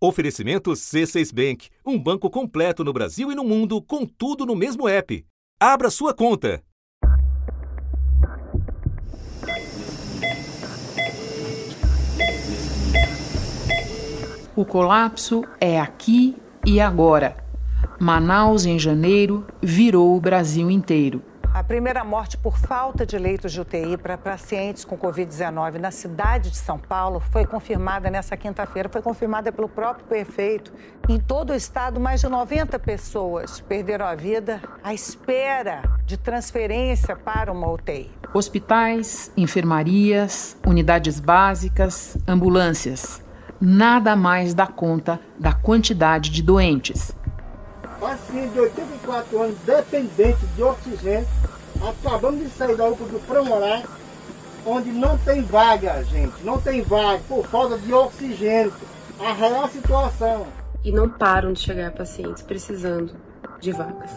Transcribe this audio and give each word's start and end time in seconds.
Oferecimento 0.00 0.70
C6 0.70 1.34
Bank, 1.34 1.70
um 1.84 1.98
banco 1.98 2.30
completo 2.30 2.84
no 2.84 2.92
Brasil 2.92 3.32
e 3.32 3.34
no 3.34 3.42
mundo, 3.42 3.82
com 3.82 4.06
tudo 4.06 4.46
no 4.46 4.54
mesmo 4.54 4.88
app. 4.88 5.26
Abra 5.58 5.90
sua 5.90 6.14
conta. 6.14 6.62
O 14.54 14.64
colapso 14.64 15.42
é 15.60 15.80
aqui 15.80 16.36
e 16.64 16.80
agora. 16.80 17.36
Manaus, 17.98 18.66
em 18.66 18.78
janeiro, 18.78 19.44
virou 19.60 20.16
o 20.16 20.20
Brasil 20.20 20.70
inteiro. 20.70 21.20
A 21.58 21.64
primeira 21.64 22.04
morte 22.04 22.36
por 22.38 22.56
falta 22.56 23.04
de 23.04 23.18
leitos 23.18 23.50
de 23.52 23.60
UTI 23.60 23.96
para 23.96 24.16
pacientes 24.16 24.84
com 24.84 24.96
Covid-19 24.96 25.80
na 25.80 25.90
cidade 25.90 26.50
de 26.50 26.56
São 26.56 26.78
Paulo 26.78 27.18
foi 27.18 27.44
confirmada 27.44 28.08
nessa 28.08 28.36
quinta-feira. 28.36 28.88
Foi 28.88 29.02
confirmada 29.02 29.50
pelo 29.50 29.68
próprio 29.68 30.06
prefeito. 30.06 30.72
Em 31.08 31.18
todo 31.18 31.50
o 31.50 31.56
estado, 31.56 31.98
mais 31.98 32.20
de 32.20 32.28
90 32.28 32.78
pessoas 32.78 33.60
perderam 33.60 34.06
a 34.06 34.14
vida 34.14 34.62
à 34.84 34.94
espera 34.94 35.82
de 36.06 36.16
transferência 36.16 37.16
para 37.16 37.50
uma 37.50 37.68
UTI. 37.68 38.08
Hospitais, 38.32 39.32
enfermarias, 39.36 40.56
unidades 40.64 41.18
básicas, 41.18 42.16
ambulâncias. 42.28 43.20
Nada 43.60 44.14
mais 44.14 44.54
dá 44.54 44.68
conta 44.68 45.18
da 45.36 45.52
quantidade 45.52 46.30
de 46.30 46.40
doentes 46.40 47.17
paciente 48.00 48.52
de 48.52 48.60
84 48.60 49.42
anos 49.42 49.58
dependente 49.64 50.46
de 50.54 50.62
oxigênio, 50.62 51.28
acabamos 51.86 52.40
de 52.40 52.50
sair 52.50 52.76
da 52.76 52.88
UPA 52.88 53.04
do 53.04 53.26
Promorá, 53.26 53.82
onde 54.64 54.90
não 54.90 55.16
tem 55.18 55.42
vaga, 55.42 56.02
gente, 56.04 56.42
não 56.42 56.60
tem 56.60 56.82
vaga 56.82 57.20
por 57.28 57.46
falta 57.46 57.78
de 57.78 57.92
oxigênio. 57.92 58.72
A 59.20 59.32
real 59.32 59.68
situação. 59.68 60.46
E 60.84 60.92
não 60.92 61.08
param 61.08 61.52
de 61.52 61.60
chegar 61.60 61.90
pacientes 61.90 62.42
precisando 62.42 63.12
de 63.60 63.72
vagas. 63.72 64.10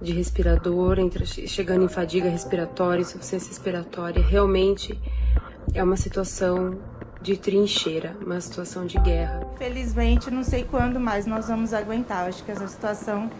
De 0.00 0.12
respirador, 0.12 0.96
chegando 1.46 1.84
em 1.84 1.88
fadiga 1.88 2.28
respiratória, 2.30 3.02
insuficiência 3.02 3.48
respiratória. 3.48 4.22
Realmente 4.22 4.98
é 5.74 5.82
uma 5.82 5.96
situação 5.96 6.78
de 7.20 7.36
trincheira, 7.36 8.16
uma 8.24 8.40
situação 8.40 8.86
de 8.86 8.98
guerra. 8.98 9.40
Felizmente, 9.58 10.30
não 10.30 10.42
sei 10.42 10.64
quando 10.64 10.98
mais 10.98 11.26
nós 11.26 11.48
vamos 11.48 11.74
aguentar. 11.74 12.28
Acho 12.28 12.42
que 12.42 12.50
essa 12.50 12.66
situação 12.66 13.30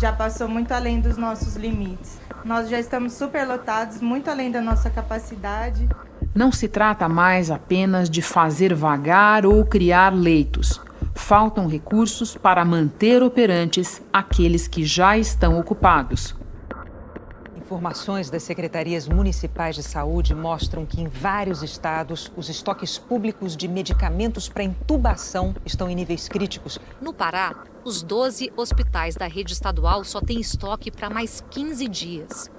já 0.00 0.12
passou 0.12 0.48
muito 0.48 0.72
além 0.72 1.00
dos 1.00 1.16
nossos 1.16 1.56
limites. 1.56 2.18
Nós 2.44 2.68
já 2.68 2.78
estamos 2.78 3.14
superlotados, 3.14 4.00
muito 4.00 4.30
além 4.30 4.50
da 4.50 4.60
nossa 4.60 4.90
capacidade. 4.90 5.88
Não 6.34 6.52
se 6.52 6.68
trata 6.68 7.08
mais 7.08 7.50
apenas 7.50 8.10
de 8.10 8.20
fazer 8.20 8.74
vagar 8.74 9.46
ou 9.46 9.64
criar 9.64 10.12
leitos. 10.12 10.80
Faltam 11.14 11.66
recursos 11.68 12.36
para 12.36 12.64
manter 12.64 13.22
operantes 13.22 14.02
aqueles 14.12 14.66
que 14.66 14.84
já 14.84 15.16
estão 15.16 15.58
ocupados. 15.58 16.34
Informações 17.64 18.28
das 18.28 18.42
secretarias 18.42 19.08
municipais 19.08 19.74
de 19.74 19.82
saúde 19.82 20.34
mostram 20.34 20.84
que 20.84 21.00
em 21.00 21.08
vários 21.08 21.62
estados 21.62 22.30
os 22.36 22.50
estoques 22.50 22.98
públicos 22.98 23.56
de 23.56 23.66
medicamentos 23.66 24.50
para 24.50 24.64
intubação 24.64 25.56
estão 25.64 25.88
em 25.88 25.94
níveis 25.94 26.28
críticos. 26.28 26.78
No 27.00 27.14
Pará, 27.14 27.64
os 27.82 28.02
12 28.02 28.52
hospitais 28.54 29.14
da 29.14 29.26
rede 29.26 29.54
estadual 29.54 30.04
só 30.04 30.20
têm 30.20 30.38
estoque 30.38 30.90
para 30.90 31.08
mais 31.08 31.42
15 31.50 31.88
dias. 31.88 32.50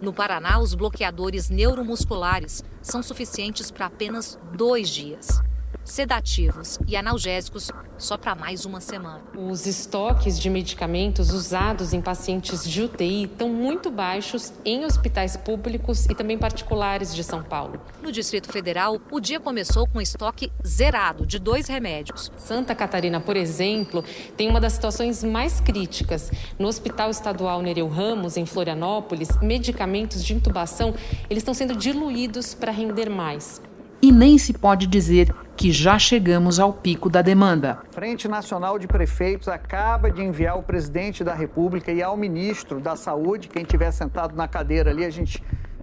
No 0.00 0.12
Paraná, 0.12 0.60
os 0.60 0.74
bloqueadores 0.76 1.50
neuromusculares 1.50 2.62
são 2.80 3.02
suficientes 3.02 3.68
para 3.68 3.86
apenas 3.86 4.38
dois 4.54 4.88
dias 4.88 5.42
sedativos 5.84 6.78
e 6.86 6.96
analgésicos 6.96 7.70
só 7.98 8.16
para 8.16 8.34
mais 8.34 8.64
uma 8.64 8.80
semana. 8.80 9.22
Os 9.36 9.66
estoques 9.66 10.38
de 10.38 10.50
medicamentos 10.50 11.30
usados 11.30 11.92
em 11.92 12.00
pacientes 12.00 12.68
de 12.68 12.82
UTI 12.82 13.24
estão 13.24 13.48
muito 13.48 13.90
baixos 13.90 14.52
em 14.64 14.84
hospitais 14.84 15.36
públicos 15.36 16.06
e 16.06 16.14
também 16.14 16.36
particulares 16.38 17.14
de 17.14 17.22
São 17.22 17.42
Paulo. 17.42 17.80
No 18.02 18.10
Distrito 18.10 18.50
Federal, 18.50 19.00
o 19.10 19.20
dia 19.20 19.38
começou 19.38 19.86
com 19.86 20.00
estoque 20.00 20.52
zerado 20.66 21.26
de 21.26 21.38
dois 21.38 21.68
remédios. 21.68 22.30
Santa 22.36 22.74
Catarina, 22.74 23.20
por 23.20 23.36
exemplo, 23.36 24.04
tem 24.36 24.48
uma 24.48 24.60
das 24.60 24.72
situações 24.72 25.22
mais 25.22 25.60
críticas. 25.60 26.30
No 26.58 26.68
Hospital 26.68 27.10
Estadual 27.10 27.62
Nereu 27.62 27.88
Ramos, 27.88 28.36
em 28.36 28.46
Florianópolis, 28.46 29.28
medicamentos 29.40 30.24
de 30.24 30.34
intubação 30.34 30.94
eles 31.28 31.42
estão 31.42 31.54
sendo 31.54 31.76
diluídos 31.76 32.54
para 32.54 32.72
render 32.72 33.08
mais 33.08 33.60
e 34.02 34.10
nem 34.10 34.36
se 34.36 34.52
pode 34.52 34.86
dizer 34.88 35.32
que 35.56 35.70
já 35.70 35.96
chegamos 35.96 36.58
ao 36.58 36.72
pico 36.72 37.08
da 37.08 37.22
demanda. 37.22 37.78
Frente 37.92 38.26
Nacional 38.26 38.76
de 38.76 38.88
Prefeitos 38.88 39.46
acaba 39.46 40.10
de 40.10 40.20
enviar 40.20 40.54
ao 40.54 40.62
presidente 40.62 41.22
da 41.22 41.34
República 41.34 41.92
e 41.92 42.02
ao 42.02 42.16
ministro 42.16 42.80
da 42.80 42.96
Saúde, 42.96 43.48
quem 43.48 43.62
tiver 43.62 43.92
sentado 43.92 44.34
na 44.34 44.48
cadeira 44.48 44.90
ali, 44.90 45.04
a 45.04 45.10
gente 45.10 45.40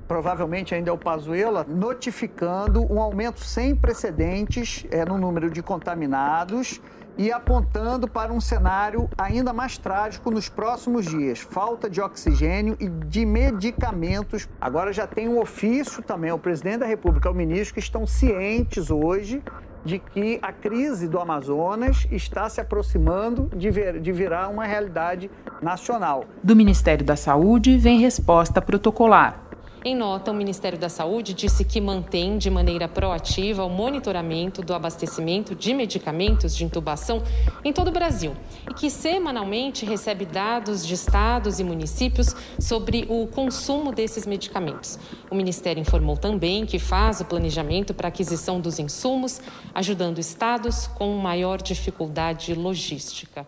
provavelmente 0.09 0.73
ainda 0.73 0.89
é 0.89 0.93
o 0.93 0.97
Pazuello, 0.97 1.63
notificando 1.67 2.91
um 2.91 2.99
aumento 2.99 3.41
sem 3.41 3.75
precedentes 3.75 4.83
é, 4.89 5.05
no 5.05 5.19
número 5.19 5.51
de 5.51 5.61
contaminados 5.61 6.81
e 7.15 7.31
apontando 7.31 8.07
para 8.07 8.33
um 8.33 8.41
cenário 8.41 9.07
ainda 9.15 9.53
mais 9.53 9.77
trágico 9.77 10.31
nos 10.31 10.49
próximos 10.49 11.05
dias: 11.05 11.39
falta 11.39 11.87
de 11.87 12.01
oxigênio 12.01 12.75
e 12.79 12.89
de 12.89 13.23
medicamentos. 13.23 14.49
Agora 14.59 14.91
já 14.91 15.05
tem 15.05 15.29
um 15.29 15.39
ofício 15.39 16.01
também 16.01 16.31
ao 16.31 16.39
presidente 16.39 16.79
da 16.79 16.87
República, 16.87 17.29
ao 17.29 17.35
ministro, 17.35 17.75
que 17.75 17.79
estão 17.79 18.07
cientes 18.07 18.89
hoje 18.89 19.43
de 19.85 19.99
que 19.99 20.39
a 20.41 20.51
crise 20.51 21.07
do 21.07 21.19
Amazonas 21.19 22.07
está 22.11 22.49
se 22.49 22.59
aproximando 22.59 23.49
de, 23.55 23.69
ver, 23.69 23.99
de 24.01 24.11
virar 24.11 24.49
uma 24.49 24.65
realidade 24.65 25.29
nacional. 25.61 26.25
Do 26.43 26.55
Ministério 26.55 27.05
da 27.05 27.15
Saúde 27.15 27.77
vem 27.77 27.99
resposta 27.99 28.61
protocolar. 28.61 29.48
Em 29.85 29.95
nota, 29.95 30.29
o 30.31 30.33
Ministério 30.33 30.77
da 30.77 30.89
Saúde 30.89 31.33
disse 31.33 31.63
que 31.63 31.79
mantém 31.79 32.37
de 32.37 32.49
maneira 32.49 32.85
proativa 32.85 33.63
o 33.63 33.69
monitoramento 33.69 34.61
do 34.61 34.73
abastecimento 34.73 35.55
de 35.55 35.73
medicamentos 35.73 36.53
de 36.53 36.65
intubação 36.65 37.23
em 37.63 37.71
todo 37.71 37.87
o 37.87 37.91
Brasil 37.91 38.35
e 38.69 38.73
que 38.73 38.89
semanalmente 38.89 39.85
recebe 39.85 40.25
dados 40.25 40.85
de 40.85 40.93
estados 40.93 41.61
e 41.61 41.63
municípios 41.63 42.35
sobre 42.59 43.07
o 43.09 43.25
consumo 43.27 43.93
desses 43.93 44.25
medicamentos. 44.25 44.99
O 45.31 45.35
Ministério 45.35 45.79
informou 45.79 46.17
também 46.17 46.65
que 46.65 46.77
faz 46.77 47.21
o 47.21 47.25
planejamento 47.25 47.93
para 47.93 48.09
aquisição 48.09 48.59
dos 48.59 48.79
insumos, 48.79 49.39
ajudando 49.73 50.19
estados 50.19 50.87
com 50.87 51.13
maior 51.13 51.61
dificuldade 51.61 52.53
logística. 52.53 53.47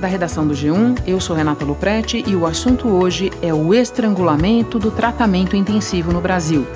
Da 0.00 0.08
redação 0.08 0.46
do 0.46 0.54
G1. 0.54 0.98
Eu 1.06 1.20
sou 1.20 1.36
Renata 1.36 1.64
Luprete 1.64 2.24
e 2.26 2.34
o 2.34 2.46
assunto 2.46 2.88
hoje 2.88 3.30
é 3.42 3.52
o 3.52 3.74
estrangulamento 3.74 4.78
do 4.78 4.90
tratamento 4.90 5.54
intensivo 5.54 6.12
no 6.12 6.20
Brasil. 6.20 6.66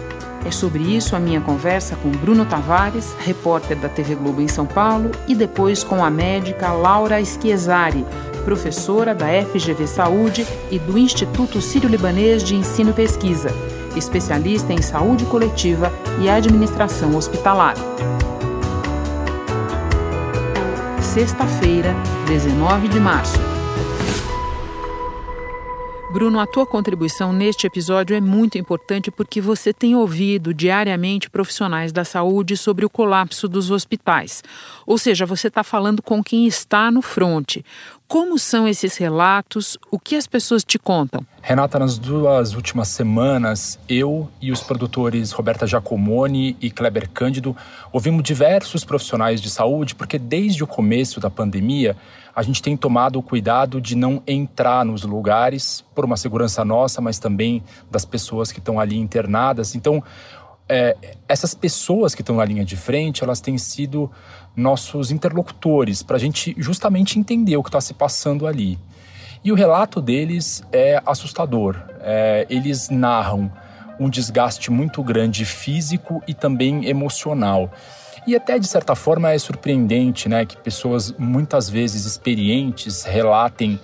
É 0.44 0.50
sobre 0.50 0.82
isso 0.82 1.16
a 1.16 1.18
minha 1.18 1.40
conversa 1.40 1.96
com 1.96 2.10
Bruno 2.10 2.44
Tavares, 2.44 3.14
repórter 3.18 3.78
da 3.78 3.88
TV 3.88 4.14
Globo 4.14 4.42
em 4.42 4.48
São 4.48 4.66
Paulo, 4.66 5.10
e 5.26 5.34
depois 5.34 5.82
com 5.82 6.04
a 6.04 6.10
médica 6.10 6.70
Laura 6.70 7.24
Schiesari, 7.24 8.04
professora 8.44 9.14
da 9.14 9.26
FGV 9.26 9.86
Saúde 9.86 10.46
e 10.70 10.78
do 10.78 10.98
Instituto 10.98 11.62
Sírio-Libanês 11.62 12.44
de 12.44 12.54
Ensino 12.54 12.90
e 12.90 12.92
Pesquisa, 12.92 13.48
especialista 13.96 14.70
em 14.70 14.82
saúde 14.82 15.24
coletiva 15.24 15.90
e 16.20 16.28
administração 16.28 17.16
hospitalar 17.16 17.74
sexta-feira, 21.14 21.94
19 22.26 22.88
de 22.88 22.98
março. 22.98 23.38
Bruno, 26.12 26.40
a 26.40 26.46
tua 26.46 26.66
contribuição 26.66 27.32
neste 27.32 27.68
episódio 27.68 28.16
é 28.16 28.20
muito 28.20 28.58
importante 28.58 29.12
porque 29.12 29.40
você 29.40 29.72
tem 29.72 29.94
ouvido 29.94 30.52
diariamente 30.52 31.30
profissionais 31.30 31.92
da 31.92 32.04
saúde 32.04 32.56
sobre 32.56 32.84
o 32.84 32.90
colapso 32.90 33.46
dos 33.46 33.70
hospitais. 33.70 34.42
Ou 34.84 34.98
seja, 34.98 35.24
você 35.24 35.46
está 35.46 35.62
falando 35.62 36.02
com 36.02 36.20
quem 36.22 36.48
está 36.48 36.90
no 36.90 37.00
fronte. 37.00 37.64
Como 38.06 38.38
são 38.38 38.68
esses 38.68 38.96
relatos? 38.96 39.78
O 39.90 39.98
que 39.98 40.14
as 40.14 40.26
pessoas 40.26 40.62
te 40.62 40.78
contam? 40.78 41.26
Renata, 41.40 41.78
nas 41.78 41.98
duas 41.98 42.54
últimas 42.54 42.88
semanas, 42.88 43.78
eu 43.88 44.28
e 44.40 44.52
os 44.52 44.62
produtores 44.62 45.32
Roberta 45.32 45.66
Giacomoni 45.66 46.56
e 46.60 46.70
Kleber 46.70 47.08
Cândido 47.10 47.56
ouvimos 47.92 48.22
diversos 48.22 48.84
profissionais 48.84 49.40
de 49.40 49.50
saúde, 49.50 49.94
porque 49.94 50.18
desde 50.18 50.62
o 50.62 50.66
começo 50.66 51.18
da 51.18 51.30
pandemia, 51.30 51.96
a 52.36 52.42
gente 52.42 52.60
tem 52.62 52.76
tomado 52.76 53.18
o 53.18 53.22
cuidado 53.22 53.80
de 53.80 53.96
não 53.96 54.22
entrar 54.26 54.84
nos 54.84 55.02
lugares, 55.02 55.84
por 55.94 56.04
uma 56.04 56.16
segurança 56.16 56.64
nossa, 56.64 57.00
mas 57.00 57.18
também 57.18 57.62
das 57.90 58.04
pessoas 58.04 58.52
que 58.52 58.58
estão 58.58 58.78
ali 58.78 58.96
internadas. 58.98 59.74
Então, 59.74 60.02
é, 60.68 60.96
essas 61.28 61.54
pessoas 61.54 62.14
que 62.14 62.22
estão 62.22 62.36
na 62.36 62.44
linha 62.44 62.64
de 62.64 62.76
frente, 62.76 63.22
elas 63.22 63.40
têm 63.40 63.58
sido 63.58 64.10
nossos 64.56 65.10
interlocutores 65.10 66.02
para 66.02 66.16
a 66.16 66.20
gente 66.20 66.54
justamente 66.58 67.18
entender 67.18 67.56
o 67.56 67.62
que 67.62 67.68
está 67.68 67.80
se 67.80 67.94
passando 67.94 68.46
ali. 68.46 68.78
E 69.44 69.52
o 69.52 69.54
relato 69.54 70.00
deles 70.00 70.62
é 70.72 71.02
assustador. 71.04 71.76
É, 72.00 72.46
eles 72.48 72.88
narram 72.88 73.52
um 74.00 74.08
desgaste 74.08 74.70
muito 74.70 75.02
grande 75.02 75.44
físico 75.44 76.22
e 76.26 76.32
também 76.34 76.86
emocional. 76.86 77.70
E 78.26 78.34
até 78.34 78.58
de 78.58 78.66
certa 78.66 78.94
forma 78.94 79.30
é 79.30 79.38
surpreendente, 79.38 80.28
né, 80.28 80.46
que 80.46 80.56
pessoas 80.56 81.12
muitas 81.18 81.68
vezes 81.68 82.06
experientes 82.06 83.04
relatem 83.04 83.78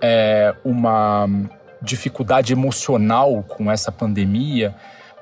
é, 0.00 0.54
uma 0.64 1.28
dificuldade 1.80 2.52
emocional 2.52 3.44
com 3.44 3.70
essa 3.70 3.92
pandemia. 3.92 4.74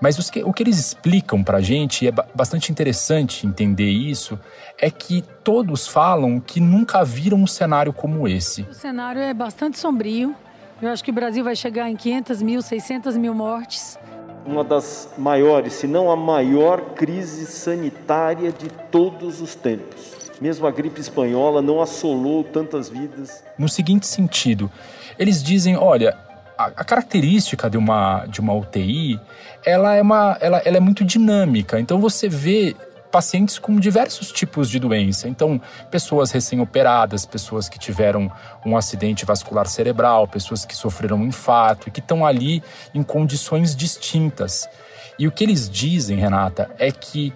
Mas 0.05 0.29
que, 0.29 0.45
o 0.45 0.53
que 0.53 0.63
eles 0.63 0.79
explicam 0.79 1.43
para 1.43 1.57
a 1.57 1.61
gente, 1.63 2.05
e 2.05 2.09
é 2.09 2.13
bastante 2.35 2.71
interessante 2.71 3.47
entender 3.47 3.89
isso, 3.89 4.39
é 4.79 4.91
que 4.91 5.25
todos 5.43 5.87
falam 5.87 6.39
que 6.39 6.61
nunca 6.61 7.03
viram 7.03 7.39
um 7.39 7.47
cenário 7.47 7.91
como 7.91 8.29
esse. 8.29 8.67
O 8.71 8.75
cenário 8.75 9.23
é 9.23 9.33
bastante 9.33 9.79
sombrio. 9.79 10.37
Eu 10.83 10.91
acho 10.91 11.03
que 11.03 11.11
o 11.11 11.15
Brasil 11.15 11.43
vai 11.43 11.57
chegar 11.57 11.89
em 11.89 11.97
500 11.97 12.43
mil, 12.43 12.61
600 12.61 13.17
mil 13.17 13.33
mortes 13.35 13.99
uma 14.47 14.63
das 14.63 15.09
maiores, 15.17 15.73
se 15.73 15.87
não 15.87 16.11
a 16.11 16.17
maior 16.17 16.93
crise 16.93 17.47
sanitária 17.47 18.53
de 18.53 18.69
todos 18.69 19.41
os 19.41 19.55
tempos. 19.55 20.31
Mesmo 20.39 20.67
a 20.67 20.71
gripe 20.71 21.01
espanhola 21.01 21.63
não 21.63 21.81
assolou 21.81 22.45
tantas 22.45 22.91
vidas. 22.91 23.43
No 23.59 23.71
seguinte 23.71 24.07
sentido, 24.07 24.71
eles 25.19 25.43
dizem, 25.43 25.79
olha, 25.79 26.15
a, 26.57 26.67
a 26.67 26.85
característica 26.85 27.69
de 27.69 27.77
uma, 27.77 28.27
de 28.27 28.41
uma 28.41 28.55
UTI, 28.55 29.21
ela 29.65 29.95
é, 29.95 30.03
uma, 30.03 30.37
ela, 30.41 30.59
ela 30.65 30.77
é 30.77 30.81
muito 30.81 31.05
dinâmica. 31.05 31.81
Então 31.81 32.01
você 32.01 32.29
vê 32.29 32.77
pacientes 33.15 33.61
com 33.61 33.79
diversos 33.79 34.33
tipos 34.33 34.69
de 34.69 34.81
doença. 34.81 35.29
Então, 35.29 35.61
pessoas 35.89 36.33
recém-operadas, 36.33 37.25
pessoas 37.25 37.69
que 37.69 37.79
tiveram 37.79 38.29
um 38.67 38.77
acidente 38.77 39.25
vascular 39.25 39.69
cerebral, 39.69 40.27
pessoas 40.27 40.65
que 40.65 40.75
sofreram 40.75 41.19
um 41.19 41.27
infarto 41.27 41.89
e 41.89 41.93
que 41.93 42.01
estão 42.01 42.27
ali 42.27 42.61
em 42.93 43.05
condições 43.05 43.77
distintas. 43.77 44.69
E 45.17 45.29
o 45.29 45.31
que 45.31 45.45
eles 45.45 45.71
dizem, 45.71 46.19
Renata, 46.19 46.69
é 46.77 46.91
que 46.91 47.33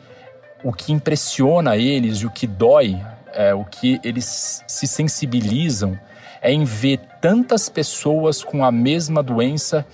o 0.65 0.73
que 0.73 0.93
impressiona 0.93 1.76
eles 1.76 2.19
e 2.19 2.26
o 2.26 2.31
que 2.31 2.49
dói, 2.49 3.00
é, 3.32 3.54
o 3.54 3.64
que 3.64 4.00
eles 4.02 4.62
se 4.66 4.86
sensibilizam, 4.86 5.98
é 6.40 6.52
em 6.52 6.64
ver 6.64 7.00
tantas 7.20 7.69
pessoas 7.69 8.42
com 8.42 8.64
a 8.64 8.70
mesma 8.70 9.22
doença 9.22 9.84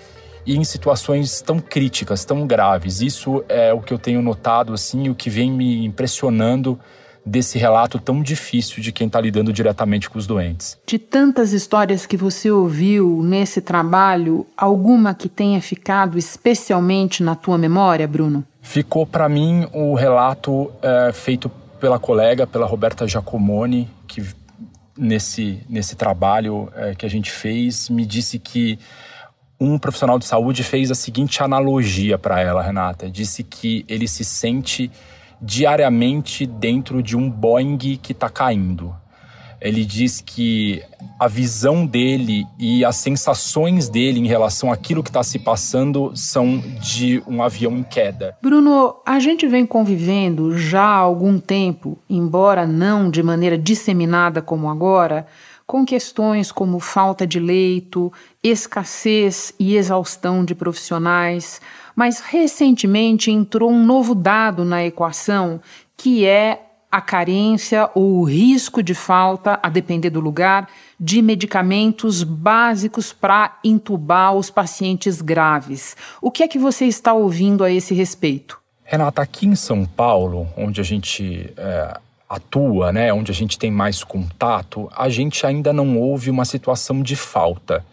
e 0.46 0.56
em 0.56 0.64
situações 0.64 1.40
tão 1.40 1.58
críticas, 1.58 2.24
tão 2.24 2.46
graves. 2.46 3.00
Isso 3.00 3.44
é 3.48 3.72
o 3.72 3.80
que 3.80 3.92
eu 3.92 3.98
tenho 3.98 4.20
notado, 4.20 4.72
assim, 4.74 5.08
o 5.08 5.14
que 5.14 5.30
vem 5.30 5.50
me 5.50 5.84
impressionando 5.84 6.78
desse 7.26 7.58
relato 7.58 7.98
tão 7.98 8.22
difícil 8.22 8.82
de 8.82 8.92
quem 8.92 9.06
está 9.06 9.20
lidando 9.20 9.52
diretamente 9.52 10.10
com 10.10 10.18
os 10.18 10.26
doentes. 10.26 10.76
De 10.86 10.98
tantas 10.98 11.52
histórias 11.52 12.04
que 12.04 12.16
você 12.16 12.50
ouviu 12.50 13.22
nesse 13.22 13.60
trabalho, 13.62 14.46
alguma 14.56 15.14
que 15.14 15.28
tenha 15.28 15.60
ficado 15.62 16.18
especialmente 16.18 17.22
na 17.22 17.34
tua 17.34 17.56
memória, 17.56 18.06
Bruno? 18.06 18.44
Ficou 18.60 19.06
para 19.06 19.28
mim 19.28 19.66
o 19.72 19.94
relato 19.94 20.70
é, 20.82 21.12
feito 21.12 21.50
pela 21.84 21.98
colega, 21.98 22.46
pela 22.46 22.64
Roberta 22.64 23.06
Giacomoni, 23.06 23.90
que 24.08 24.24
nesse, 24.96 25.60
nesse 25.68 25.94
trabalho 25.94 26.72
é, 26.74 26.94
que 26.94 27.04
a 27.04 27.10
gente 27.10 27.30
fez 27.30 27.90
me 27.90 28.06
disse 28.06 28.38
que 28.38 28.78
um 29.60 29.78
profissional 29.78 30.18
de 30.18 30.24
saúde 30.24 30.62
fez 30.62 30.90
a 30.90 30.94
seguinte 30.94 31.42
analogia 31.42 32.16
para 32.16 32.40
ela, 32.40 32.62
Renata. 32.62 33.10
Disse 33.10 33.44
que 33.44 33.84
ele 33.86 34.08
se 34.08 34.24
sente 34.24 34.90
diariamente 35.38 36.46
dentro 36.46 37.02
de 37.02 37.18
um 37.18 37.28
Boeing 37.28 37.76
que 37.76 38.12
está 38.12 38.30
caindo. 38.30 38.96
Ele 39.60 39.84
diz 39.84 40.20
que 40.20 40.82
a 41.18 41.28
visão 41.28 41.86
dele 41.86 42.46
e 42.58 42.84
as 42.84 42.96
sensações 42.96 43.88
dele 43.88 44.20
em 44.20 44.26
relação 44.26 44.72
àquilo 44.72 45.02
que 45.02 45.10
está 45.10 45.22
se 45.22 45.38
passando 45.38 46.12
são 46.14 46.58
de 46.80 47.22
um 47.26 47.42
avião 47.42 47.72
em 47.76 47.82
queda. 47.82 48.36
Bruno, 48.42 48.96
a 49.06 49.18
gente 49.18 49.46
vem 49.46 49.64
convivendo 49.64 50.56
já 50.56 50.84
há 50.84 50.96
algum 50.96 51.38
tempo, 51.38 51.98
embora 52.08 52.66
não 52.66 53.10
de 53.10 53.22
maneira 53.22 53.56
disseminada 53.56 54.42
como 54.42 54.68
agora, 54.68 55.26
com 55.66 55.84
questões 55.84 56.52
como 56.52 56.78
falta 56.78 57.26
de 57.26 57.40
leito, 57.40 58.12
escassez 58.42 59.54
e 59.58 59.76
exaustão 59.76 60.44
de 60.44 60.54
profissionais, 60.54 61.60
mas 61.96 62.20
recentemente 62.20 63.30
entrou 63.30 63.70
um 63.70 63.84
novo 63.84 64.14
dado 64.14 64.64
na 64.64 64.84
equação 64.84 65.60
que 65.96 66.26
é 66.26 66.60
a 66.94 67.00
carência 67.00 67.90
ou 67.92 68.20
o 68.20 68.22
risco 68.22 68.80
de 68.80 68.94
falta, 68.94 69.58
a 69.60 69.68
depender 69.68 70.10
do 70.10 70.20
lugar, 70.20 70.68
de 70.98 71.20
medicamentos 71.20 72.22
básicos 72.22 73.12
para 73.12 73.58
intubar 73.64 74.32
os 74.32 74.48
pacientes 74.48 75.20
graves. 75.20 75.96
O 76.22 76.30
que 76.30 76.44
é 76.44 76.46
que 76.46 76.56
você 76.56 76.84
está 76.84 77.12
ouvindo 77.12 77.64
a 77.64 77.70
esse 77.70 77.92
respeito? 77.94 78.60
Renata, 78.84 79.22
aqui 79.22 79.44
em 79.44 79.56
São 79.56 79.84
Paulo, 79.84 80.46
onde 80.56 80.80
a 80.80 80.84
gente 80.84 81.52
é, 81.56 81.98
atua, 82.28 82.92
né, 82.92 83.12
onde 83.12 83.32
a 83.32 83.34
gente 83.34 83.58
tem 83.58 83.72
mais 83.72 84.04
contato, 84.04 84.88
a 84.96 85.08
gente 85.08 85.44
ainda 85.44 85.72
não 85.72 85.98
houve 85.98 86.30
uma 86.30 86.44
situação 86.44 87.02
de 87.02 87.16
falta, 87.16 87.84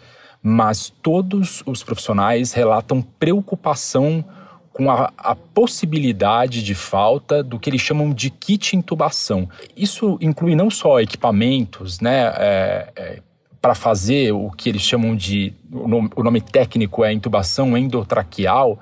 mas 0.43 0.93
todos 1.01 1.63
os 1.65 1.81
profissionais 1.81 2.53
relatam 2.53 3.01
preocupação 3.01 4.23
com 4.73 4.89
a, 4.89 5.11
a, 5.17 5.35
possibilidade 5.35 6.63
de 6.63 6.73
falta 6.73 7.43
do 7.43 7.59
que 7.59 7.69
eles 7.69 7.81
chamam 7.81 8.13
de 8.13 8.29
kit 8.29 8.75
intubação. 8.75 9.49
Isso 9.75 10.17
inclui 10.21 10.55
não 10.55 10.69
só 10.69 10.99
equipamentos, 10.99 11.99
né, 11.99 12.33
é, 12.37 12.89
é, 12.95 13.19
para 13.61 13.75
fazer 13.75 14.31
o 14.31 14.49
que 14.49 14.69
eles 14.69 14.81
chamam 14.81 15.15
de, 15.15 15.53
o 15.71 15.87
nome, 15.87 16.09
o 16.15 16.23
nome 16.23 16.41
técnico 16.41 17.03
é 17.03 17.13
intubação 17.13 17.77
endotraqueal, 17.77 18.79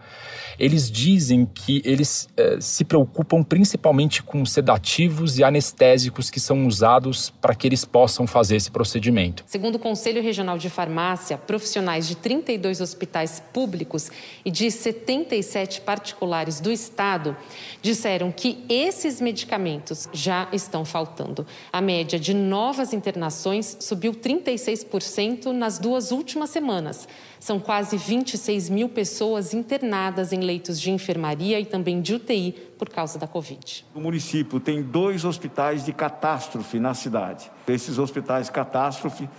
eles 0.60 0.92
dizem 0.92 1.46
que 1.46 1.82
eles 1.86 2.28
eh, 2.36 2.58
se 2.60 2.84
preocupam 2.84 3.42
principalmente 3.42 4.22
com 4.22 4.46
sedativos 4.46 5.40
e 5.40 5.44
anestésicos 5.44 6.30
que 6.30 6.40
são 6.40 6.68
usados 6.68 7.30
para 7.30 7.56
que 7.56 7.66
eles 7.66 7.86
possam 7.86 8.28
fazer 8.28 8.58
esse 8.58 8.70
procedimento. 8.70 9.44
Segundo 9.48 9.76
o 9.76 9.80
Conselho 9.80 10.22
Regional 10.22 10.58
de 10.58 10.70
Farmácia, 10.70 11.38
profissionais 11.38 12.08
de 12.08 12.16
32 12.16 12.82
hospitais 12.82 13.42
públicos 13.54 14.12
e 14.44 14.52
de 14.52 14.70
77 14.70 15.82
particulares 15.82 16.60
do 16.60 16.72
estado 16.72 17.38
disseram 17.82 18.32
que 18.32 18.64
esses 18.68 19.22
medicamentos 19.22 20.10
já 20.12 20.50
estão 20.52 20.84
faltando. 20.84 21.48
A 21.72 21.80
média 21.80 22.20
de 22.20 22.34
novas 22.34 22.92
internações 22.92 23.78
subiu 23.80 24.14
36% 24.14 25.48
nas 25.48 25.80
duas 25.80 26.12
últimas 26.12 26.50
semanas. 26.50 27.08
São 27.40 27.60
quase 27.60 27.96
26 27.96 28.70
mil 28.70 28.90
pessoas 28.90 29.54
internadas 29.54 30.34
em 30.34 30.42
leitos 30.42 30.80
de 30.80 30.92
enfermaria 30.92 31.60
e 31.60 31.66
também 31.66 32.02
de 32.02 32.16
UTI 32.16 32.54
por 32.78 32.90
causa 32.90 33.18
da 33.18 33.28
Covid. 33.28 33.86
O 33.96 34.00
município 34.00 34.60
tem 34.60 34.82
dois 34.84 35.24
hospitais 35.24 35.86
de 35.86 35.94
catástrofe 35.94 36.80
na 36.80 36.94
cidade. 36.94 37.50
Esses 37.68 37.98
hospitais 37.98 38.50
catástrofe, 38.50 39.30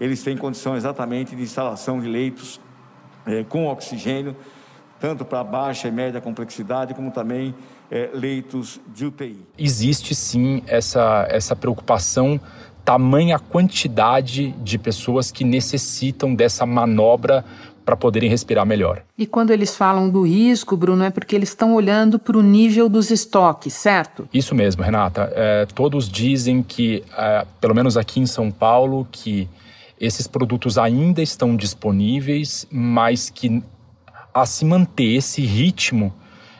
eles 0.00 0.22
têm 0.22 0.36
condição 0.36 0.74
exatamente 0.74 1.36
de 1.36 1.42
instalação 1.42 2.00
de 2.00 2.08
leitos 2.08 2.58
é, 3.26 3.44
com 3.44 3.66
oxigênio, 3.66 4.34
tanto 4.98 5.24
para 5.24 5.44
baixa 5.44 5.88
e 5.88 5.90
média 5.90 6.20
complexidade, 6.20 6.94
como 6.94 7.10
também 7.10 7.54
é, 7.90 8.10
leitos 8.12 8.80
de 8.88 9.06
UTI. 9.06 9.46
Existe 9.58 10.14
sim 10.14 10.62
essa, 10.66 11.26
essa 11.28 11.54
preocupação 11.54 12.40
tamanha 12.90 13.38
quantidade 13.38 14.50
de 14.64 14.76
pessoas 14.76 15.30
que 15.30 15.44
necessitam 15.44 16.34
dessa 16.34 16.66
manobra 16.66 17.44
para 17.84 17.96
poderem 17.96 18.28
respirar 18.28 18.66
melhor. 18.66 19.04
E 19.16 19.26
quando 19.26 19.52
eles 19.52 19.76
falam 19.76 20.10
do 20.10 20.22
risco, 20.22 20.76
Bruno, 20.76 21.04
é 21.04 21.10
porque 21.10 21.36
eles 21.36 21.50
estão 21.50 21.72
olhando 21.72 22.18
para 22.18 22.36
o 22.36 22.42
nível 22.42 22.88
dos 22.88 23.12
estoques, 23.12 23.74
certo? 23.74 24.28
Isso 24.34 24.56
mesmo, 24.56 24.82
Renata. 24.82 25.32
É, 25.36 25.66
todos 25.72 26.08
dizem 26.08 26.64
que, 26.64 27.04
é, 27.16 27.46
pelo 27.60 27.76
menos 27.76 27.96
aqui 27.96 28.18
em 28.18 28.26
São 28.26 28.50
Paulo, 28.50 29.06
que 29.12 29.48
esses 30.00 30.26
produtos 30.26 30.76
ainda 30.76 31.22
estão 31.22 31.54
disponíveis, 31.54 32.66
mas 32.72 33.30
que 33.30 33.62
a 34.34 34.44
se 34.44 34.64
manter 34.64 35.14
esse 35.14 35.42
ritmo 35.42 36.12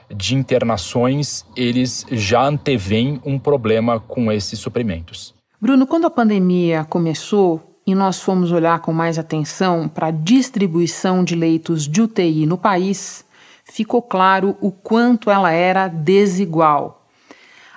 de 0.08 0.36
internações, 0.36 1.44
eles 1.56 2.06
já 2.08 2.44
antevêm 2.44 3.20
um 3.24 3.36
problema 3.36 3.98
com 3.98 4.30
esses 4.30 4.60
suprimentos. 4.60 5.39
Bruno, 5.60 5.86
quando 5.86 6.06
a 6.06 6.10
pandemia 6.10 6.86
começou 6.88 7.60
e 7.86 7.94
nós 7.94 8.18
fomos 8.18 8.50
olhar 8.50 8.78
com 8.78 8.94
mais 8.94 9.18
atenção 9.18 9.88
para 9.88 10.06
a 10.06 10.10
distribuição 10.10 11.22
de 11.22 11.34
leitos 11.34 11.86
de 11.86 12.00
UTI 12.00 12.46
no 12.46 12.56
país, 12.56 13.26
ficou 13.62 14.00
claro 14.00 14.56
o 14.58 14.72
quanto 14.72 15.30
ela 15.30 15.52
era 15.52 15.86
desigual. 15.86 17.04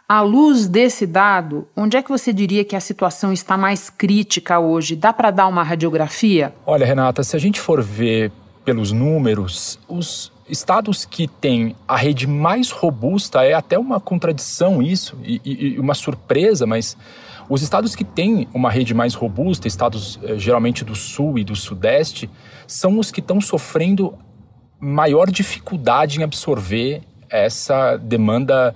À 0.08 0.22
luz 0.22 0.66
desse 0.66 1.06
dado, 1.06 1.68
onde 1.76 1.98
é 1.98 2.02
que 2.02 2.10
você 2.10 2.32
diria 2.32 2.64
que 2.64 2.76
a 2.78 2.80
situação 2.80 3.34
está 3.34 3.58
mais 3.58 3.90
crítica 3.90 4.60
hoje? 4.60 4.96
Dá 4.96 5.12
para 5.12 5.30
dar 5.30 5.48
uma 5.48 5.64
radiografia? 5.64 6.54
Olha, 6.66 6.86
Renata, 6.86 7.22
se 7.22 7.36
a 7.36 7.40
gente 7.40 7.60
for 7.60 7.82
ver 7.82 8.32
pelos 8.64 8.94
números, 8.94 9.78
os 9.90 10.32
estados 10.48 11.04
que 11.04 11.28
têm 11.28 11.76
a 11.86 11.98
rede 11.98 12.28
mais 12.28 12.72
robusta 12.72 13.44
é 13.44 13.54
até 13.54 13.78
uma 13.78 14.00
contradição 14.00 14.82
isso 14.82 15.18
e, 15.24 15.42
e, 15.44 15.80
uma 15.80 15.94
surpresa, 15.94 16.66
mas 16.66 16.96
os 17.50 17.62
estados 17.62 17.96
que 17.96 18.04
têm 18.04 18.48
uma 18.54 18.70
rede 18.70 18.94
mais 18.94 19.14
robusta, 19.14 19.68
estados 19.68 20.20
eh, 20.24 20.38
geralmente 20.38 20.84
do 20.84 20.96
sul 20.96 21.38
e 21.38 21.44
do 21.44 21.56
sudeste, 21.56 22.30
são 22.68 23.00
os 23.00 23.12
que 23.12 23.20
estão 23.20 23.42
sofrendo 23.42 24.18
maior 24.80 25.32
dificuldade 25.32 26.20
em 26.20 26.24
absorver 26.24 27.02
essa 27.30 27.98
demanda 27.98 28.76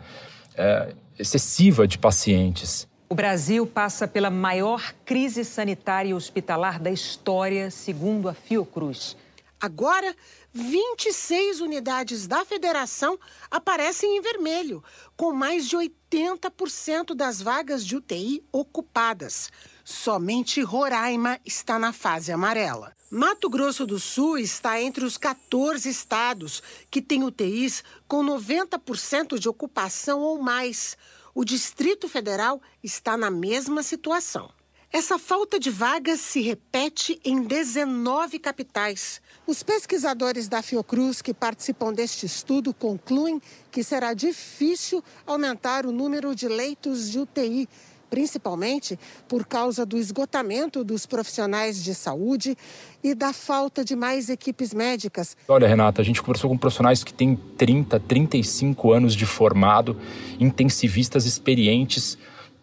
é, 0.55 0.93
excessiva 1.19 1.87
de 1.87 1.97
pacientes. 1.97 2.87
O 3.09 3.15
Brasil 3.15 3.65
passa 3.67 4.07
pela 4.07 4.29
maior 4.29 4.93
crise 5.05 5.45
sanitária 5.45 6.09
e 6.09 6.13
hospitalar 6.13 6.79
da 6.79 6.89
história, 6.89 7.69
segundo 7.69 8.27
a 8.27 8.33
Fiocruz. 8.33 9.15
Agora, 9.59 10.13
26 10.57 11.61
unidades 11.61 12.25
da 12.25 12.43
federação 12.43 13.19
aparecem 13.51 14.17
em 14.17 14.21
vermelho, 14.21 14.83
com 15.15 15.31
mais 15.31 15.69
de 15.69 15.77
80% 15.77 17.13
das 17.13 17.39
vagas 17.39 17.85
de 17.85 17.95
UTI 17.95 18.43
ocupadas. 18.51 19.51
Somente 19.85 20.59
Roraima 20.61 21.39
está 21.45 21.77
na 21.77 21.93
fase 21.93 22.31
amarela. 22.31 22.91
Mato 23.09 23.49
Grosso 23.49 23.85
do 23.85 23.99
Sul 23.99 24.39
está 24.39 24.81
entre 24.81 25.05
os 25.05 25.15
14 25.15 25.87
estados 25.87 26.63
que 26.89 27.03
têm 27.03 27.23
UTIs 27.23 27.83
com 28.07 28.25
90% 28.25 29.37
de 29.37 29.47
ocupação 29.47 30.21
ou 30.21 30.41
mais. 30.41 30.97
O 31.35 31.45
Distrito 31.45 32.09
Federal 32.09 32.59
está 32.83 33.15
na 33.15 33.29
mesma 33.29 33.83
situação. 33.83 34.56
Essa 34.91 35.19
falta 35.19 35.59
de 35.59 35.69
vagas 35.69 36.21
se 36.21 36.41
repete 36.41 37.19
em 37.23 37.43
19 37.43 38.39
capitais. 38.39 39.21
Os 39.45 39.61
pesquisadores 39.61 40.47
da 40.47 40.61
Fiocruz 40.61 41.21
que 41.21 41.33
participam 41.33 41.91
deste 41.91 42.25
estudo 42.25 42.73
concluem 42.73 43.41
que 43.69 43.83
será 43.83 44.13
difícil 44.13 45.03
aumentar 45.25 45.85
o 45.85 45.91
número 45.91 46.33
de 46.33 46.47
leitos 46.47 47.11
de 47.11 47.19
UTI, 47.19 47.67
principalmente 48.09 48.97
por 49.27 49.45
causa 49.45 49.85
do 49.85 49.97
esgotamento 49.97 50.85
dos 50.85 51.05
profissionais 51.05 51.83
de 51.83 51.93
saúde 51.93 52.57
e 53.03 53.13
da 53.13 53.33
falta 53.33 53.83
de 53.83 53.93
mais 53.93 54.29
equipes 54.29 54.73
médicas. 54.73 55.35
Olha, 55.49 55.67
Renata, 55.67 56.01
a 56.01 56.05
gente 56.05 56.21
conversou 56.21 56.49
com 56.49 56.57
profissionais 56.57 57.03
que 57.03 57.13
têm 57.13 57.35
30, 57.35 57.99
35 57.99 58.93
anos 58.93 59.13
de 59.13 59.25
formado, 59.25 59.99
intensivistas 60.39 61.25
experientes, 61.25 62.17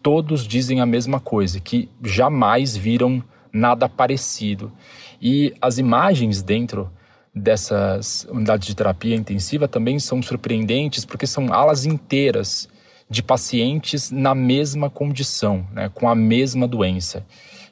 todos 0.05 0.47
dizem 0.47 0.81
a 0.81 0.85
mesma 0.85 1.19
coisa, 1.19 1.59
que 1.59 1.89
jamais 2.03 2.77
viram 2.77 3.23
nada 3.51 3.89
parecido. 3.89 4.71
E 5.19 5.51
as 5.59 5.79
imagens 5.79 6.43
dentro 6.43 6.91
dessas 7.33 8.27
unidades 8.29 8.67
de 8.67 8.75
terapia 8.75 9.15
intensiva 9.15 9.67
também 9.67 9.97
são 9.97 10.21
surpreendentes 10.21 11.05
porque 11.05 11.25
são 11.25 11.51
alas 11.51 11.87
inteiras 11.87 12.69
de 13.09 13.23
pacientes 13.23 14.11
na 14.11 14.35
mesma 14.35 14.91
condição, 14.91 15.65
né, 15.73 15.89
com 15.91 16.07
a 16.07 16.13
mesma 16.13 16.67
doença. 16.67 17.25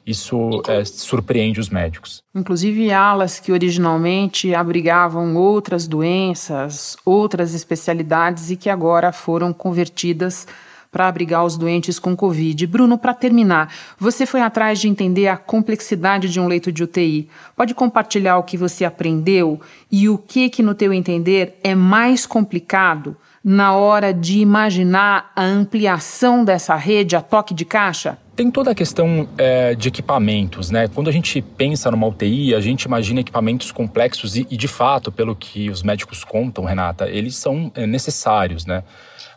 Isso 0.04 0.60
é, 0.66 0.84
surpreende 0.84 1.60
os 1.60 1.68
médicos. 1.68 2.20
Inclusive 2.34 2.90
alas 2.90 3.38
que 3.38 3.52
originalmente 3.52 4.52
abrigavam 4.52 5.36
outras 5.36 5.86
doenças, 5.86 6.96
outras 7.04 7.54
especialidades 7.54 8.50
e 8.50 8.56
que 8.56 8.68
agora 8.68 9.12
foram 9.12 9.52
convertidas 9.52 10.48
para 10.94 11.08
abrigar 11.08 11.44
os 11.44 11.56
doentes 11.56 11.98
com 11.98 12.14
Covid. 12.14 12.68
Bruno, 12.68 12.96
para 12.96 13.12
terminar, 13.12 13.74
você 13.98 14.24
foi 14.24 14.40
atrás 14.40 14.78
de 14.78 14.88
entender 14.88 15.26
a 15.26 15.36
complexidade 15.36 16.28
de 16.28 16.38
um 16.38 16.46
leito 16.46 16.70
de 16.70 16.84
UTI. 16.84 17.28
Pode 17.56 17.74
compartilhar 17.74 18.38
o 18.38 18.44
que 18.44 18.56
você 18.56 18.84
aprendeu 18.84 19.60
e 19.90 20.08
o 20.08 20.16
que, 20.16 20.48
que 20.48 20.62
no 20.62 20.72
teu 20.72 20.92
entender, 20.92 21.58
é 21.64 21.74
mais 21.74 22.26
complicado 22.26 23.16
na 23.42 23.74
hora 23.74 24.14
de 24.14 24.38
imaginar 24.38 25.32
a 25.34 25.42
ampliação 25.42 26.44
dessa 26.44 26.76
rede 26.76 27.16
a 27.16 27.20
toque 27.20 27.52
de 27.52 27.64
caixa? 27.64 28.16
Tem 28.36 28.48
toda 28.48 28.70
a 28.70 28.74
questão 28.74 29.28
é, 29.36 29.74
de 29.74 29.88
equipamentos, 29.88 30.70
né? 30.70 30.86
Quando 30.86 31.10
a 31.10 31.12
gente 31.12 31.42
pensa 31.42 31.90
numa 31.90 32.06
UTI, 32.06 32.54
a 32.54 32.60
gente 32.60 32.84
imagina 32.84 33.20
equipamentos 33.20 33.72
complexos 33.72 34.36
e, 34.36 34.46
e 34.48 34.56
de 34.56 34.68
fato, 34.68 35.10
pelo 35.10 35.34
que 35.34 35.68
os 35.70 35.82
médicos 35.82 36.22
contam, 36.22 36.64
Renata, 36.64 37.08
eles 37.08 37.34
são 37.34 37.72
é, 37.74 37.84
necessários, 37.84 38.64
né? 38.64 38.84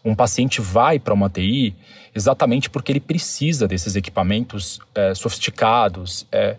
Um 0.03 0.15
paciente 0.15 0.61
vai 0.61 0.99
para 0.99 1.13
uma 1.13 1.29
TI 1.29 1.75
exatamente 2.13 2.69
porque 2.69 2.91
ele 2.91 2.99
precisa 2.99 3.67
desses 3.67 3.95
equipamentos 3.95 4.79
é, 4.95 5.13
sofisticados. 5.13 6.25
É, 6.31 6.55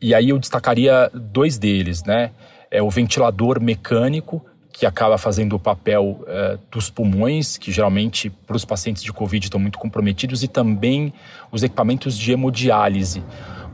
e 0.00 0.14
aí 0.14 0.28
eu 0.28 0.38
destacaria 0.38 1.10
dois 1.14 1.58
deles, 1.58 2.04
né? 2.04 2.30
É 2.70 2.82
o 2.82 2.90
ventilador 2.90 3.60
mecânico, 3.60 4.44
que 4.72 4.86
acaba 4.86 5.18
fazendo 5.18 5.56
o 5.56 5.58
papel 5.58 6.24
é, 6.26 6.58
dos 6.70 6.88
pulmões, 6.88 7.58
que 7.58 7.72
geralmente 7.72 8.30
para 8.30 8.56
os 8.56 8.64
pacientes 8.64 9.02
de 9.02 9.12
Covid 9.12 9.44
estão 9.44 9.60
muito 9.60 9.78
comprometidos, 9.78 10.42
e 10.42 10.48
também 10.48 11.12
os 11.50 11.62
equipamentos 11.62 12.16
de 12.16 12.32
hemodiálise. 12.32 13.22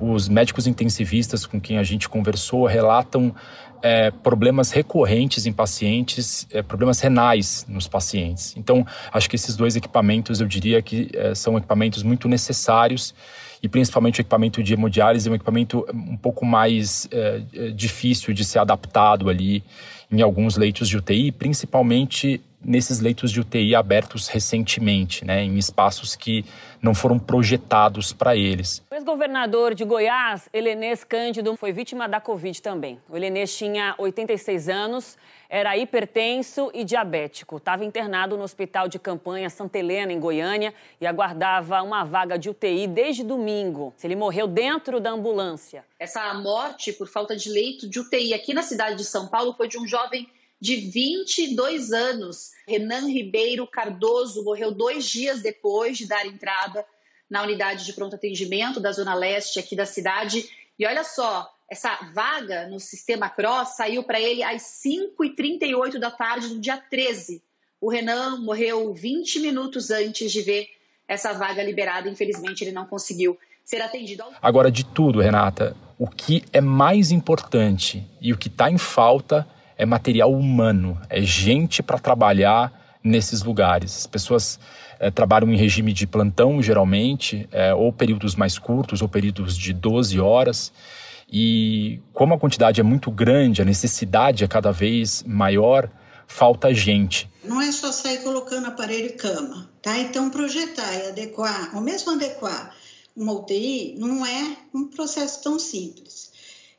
Os 0.00 0.28
médicos 0.28 0.66
intensivistas 0.66 1.46
com 1.46 1.60
quem 1.60 1.78
a 1.78 1.82
gente 1.82 2.08
conversou 2.08 2.66
relatam 2.66 3.34
é, 3.82 4.10
problemas 4.10 4.70
recorrentes 4.70 5.46
em 5.46 5.52
pacientes, 5.52 6.46
é, 6.50 6.62
problemas 6.62 7.00
renais 7.00 7.64
nos 7.68 7.86
pacientes. 7.86 8.54
Então, 8.56 8.86
acho 9.12 9.28
que 9.28 9.36
esses 9.36 9.56
dois 9.56 9.76
equipamentos, 9.76 10.40
eu 10.40 10.46
diria 10.46 10.80
que 10.82 11.10
é, 11.14 11.34
são 11.34 11.56
equipamentos 11.56 12.02
muito 12.02 12.28
necessários 12.28 13.14
e 13.62 13.68
principalmente 13.68 14.20
o 14.20 14.22
equipamento 14.22 14.62
de 14.62 14.74
hemodiálise 14.74 15.28
é 15.28 15.32
um 15.32 15.34
equipamento 15.34 15.86
um 15.92 16.16
pouco 16.16 16.44
mais 16.44 17.08
é, 17.10 17.42
é, 17.54 17.70
difícil 17.70 18.32
de 18.32 18.44
ser 18.44 18.58
adaptado 18.58 19.28
ali 19.28 19.62
em 20.10 20.22
alguns 20.22 20.56
leitos 20.56 20.88
de 20.88 20.96
UTI, 20.96 21.32
principalmente 21.32 22.40
nesses 22.66 23.00
leitos 23.00 23.30
de 23.30 23.40
UTI 23.40 23.74
abertos 23.74 24.26
recentemente, 24.26 25.24
né, 25.24 25.42
em 25.42 25.56
espaços 25.56 26.16
que 26.16 26.44
não 26.82 26.94
foram 26.94 27.18
projetados 27.18 28.12
para 28.12 28.36
eles. 28.36 28.82
O 28.90 28.94
ex-governador 28.94 29.74
de 29.74 29.84
Goiás, 29.84 30.48
Helenês 30.52 31.04
Cândido, 31.04 31.56
foi 31.56 31.72
vítima 31.72 32.08
da 32.08 32.20
Covid 32.20 32.60
também. 32.60 33.00
O 33.08 33.16
Helenês 33.16 33.56
tinha 33.56 33.94
86 33.98 34.68
anos, 34.68 35.16
era 35.48 35.76
hipertenso 35.76 36.70
e 36.74 36.84
diabético. 36.84 37.56
Estava 37.58 37.84
internado 37.84 38.36
no 38.36 38.42
hospital 38.42 38.88
de 38.88 38.98
campanha 38.98 39.48
Santa 39.48 39.78
Helena, 39.78 40.12
em 40.12 40.18
Goiânia, 40.18 40.74
e 41.00 41.06
aguardava 41.06 41.82
uma 41.82 42.04
vaga 42.04 42.36
de 42.36 42.50
UTI 42.50 42.88
desde 42.88 43.22
domingo. 43.22 43.94
Ele 44.02 44.16
morreu 44.16 44.46
dentro 44.46 45.00
da 45.00 45.10
ambulância. 45.10 45.84
Essa 45.98 46.34
morte 46.34 46.92
por 46.92 47.08
falta 47.08 47.36
de 47.36 47.48
leito 47.48 47.88
de 47.88 48.00
UTI 48.00 48.34
aqui 48.34 48.52
na 48.52 48.62
cidade 48.62 48.96
de 48.96 49.04
São 49.04 49.28
Paulo 49.28 49.54
foi 49.54 49.68
de 49.68 49.78
um 49.78 49.86
jovem 49.86 50.28
de 50.60 50.76
22 50.76 51.92
anos. 51.92 52.50
Renan 52.66 53.08
Ribeiro 53.08 53.66
Cardoso 53.66 54.44
morreu 54.44 54.72
dois 54.72 55.06
dias 55.06 55.42
depois 55.42 55.98
de 55.98 56.06
dar 56.06 56.26
entrada 56.26 56.84
na 57.28 57.42
unidade 57.42 57.84
de 57.84 57.92
pronto 57.92 58.16
atendimento 58.16 58.80
da 58.80 58.92
Zona 58.92 59.14
Leste 59.14 59.58
aqui 59.58 59.74
da 59.74 59.86
cidade. 59.86 60.48
E 60.78 60.86
olha 60.86 61.04
só, 61.04 61.50
essa 61.70 61.96
vaga 62.14 62.68
no 62.68 62.78
sistema 62.78 63.28
Cross 63.28 63.76
saiu 63.76 64.02
para 64.02 64.20
ele 64.20 64.42
às 64.42 64.62
5h38 64.84 65.98
da 65.98 66.10
tarde 66.10 66.48
do 66.48 66.60
dia 66.60 66.76
13. 66.76 67.42
O 67.80 67.90
Renan 67.90 68.38
morreu 68.38 68.92
20 68.94 69.40
minutos 69.40 69.90
antes 69.90 70.32
de 70.32 70.42
ver 70.42 70.68
essa 71.08 71.32
vaga 71.32 71.62
liberada. 71.62 72.08
Infelizmente, 72.08 72.62
ele 72.64 72.72
não 72.72 72.86
conseguiu 72.86 73.38
ser 73.64 73.82
atendido. 73.82 74.24
Agora, 74.40 74.70
de 74.70 74.84
tudo, 74.84 75.20
Renata, 75.20 75.76
o 75.98 76.08
que 76.08 76.44
é 76.52 76.60
mais 76.60 77.10
importante 77.10 78.06
e 78.20 78.32
o 78.32 78.38
que 78.38 78.48
está 78.48 78.70
em 78.70 78.78
falta 78.78 79.46
é 79.76 79.84
material 79.84 80.32
humano, 80.32 81.00
é 81.08 81.20
gente 81.22 81.82
para 81.82 81.98
trabalhar 81.98 82.98
nesses 83.02 83.42
lugares. 83.42 83.96
As 83.98 84.06
pessoas 84.06 84.58
é, 84.98 85.10
trabalham 85.10 85.52
em 85.52 85.56
regime 85.56 85.92
de 85.92 86.06
plantão, 86.06 86.62
geralmente, 86.62 87.48
é, 87.52 87.74
ou 87.74 87.92
períodos 87.92 88.34
mais 88.34 88.58
curtos, 88.58 89.02
ou 89.02 89.08
períodos 89.08 89.56
de 89.56 89.72
12 89.72 90.18
horas. 90.18 90.72
E 91.30 92.00
como 92.12 92.34
a 92.34 92.38
quantidade 92.38 92.80
é 92.80 92.84
muito 92.84 93.10
grande, 93.10 93.62
a 93.62 93.64
necessidade 93.64 94.44
é 94.44 94.48
cada 94.48 94.72
vez 94.72 95.22
maior, 95.26 95.90
falta 96.26 96.72
gente. 96.72 97.28
Não 97.44 97.60
é 97.60 97.70
só 97.70 97.92
sair 97.92 98.18
colocando 98.18 98.66
aparelho 98.66 99.06
e 99.06 99.12
cama, 99.12 99.70
tá? 99.82 99.98
Então 99.98 100.30
projetar 100.30 100.94
e 100.94 101.08
adequar, 101.08 101.70
ou 101.74 101.80
mesmo 101.80 102.12
adequar 102.12 102.74
uma 103.16 103.32
UTI, 103.32 103.94
não 103.98 104.26
é 104.26 104.56
um 104.74 104.88
processo 104.88 105.42
tão 105.42 105.58
simples. 105.58 106.32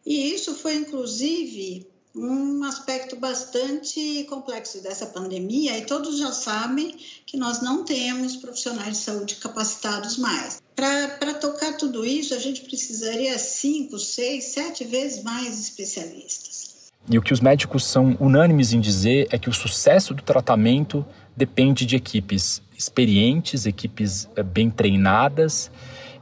E 0.05 0.33
isso 0.33 0.55
foi 0.55 0.75
inclusive 0.75 1.87
um 2.17 2.63
aspecto 2.63 3.15
bastante 3.15 4.25
complexo 4.29 4.81
dessa 4.81 5.05
pandemia 5.05 5.77
e 5.77 5.85
todos 5.85 6.17
já 6.17 6.31
sabem 6.31 6.95
que 7.25 7.37
nós 7.37 7.61
não 7.61 7.83
temos 7.83 8.35
profissionais 8.35 8.97
de 8.97 9.03
saúde 9.03 9.35
capacitados 9.35 10.17
mais. 10.17 10.61
Para 10.75 11.33
tocar 11.35 11.77
tudo 11.77 12.05
isso, 12.05 12.33
a 12.33 12.39
gente 12.39 12.61
precisaria 12.61 13.37
cinco, 13.37 13.99
seis, 13.99 14.45
sete 14.45 14.83
vezes 14.83 15.23
mais 15.23 15.59
especialistas. 15.59 16.91
E 17.09 17.17
o 17.17 17.21
que 17.21 17.31
os 17.31 17.39
médicos 17.39 17.85
são 17.85 18.17
unânimes 18.19 18.73
em 18.73 18.81
dizer 18.81 19.27
é 19.31 19.37
que 19.37 19.49
o 19.49 19.53
sucesso 19.53 20.13
do 20.13 20.21
tratamento 20.21 21.05
depende 21.35 21.85
de 21.85 21.95
equipes 21.95 22.61
experientes, 22.77 23.65
equipes 23.65 24.27
eh, 24.35 24.43
bem 24.43 24.69
treinadas 24.69 25.71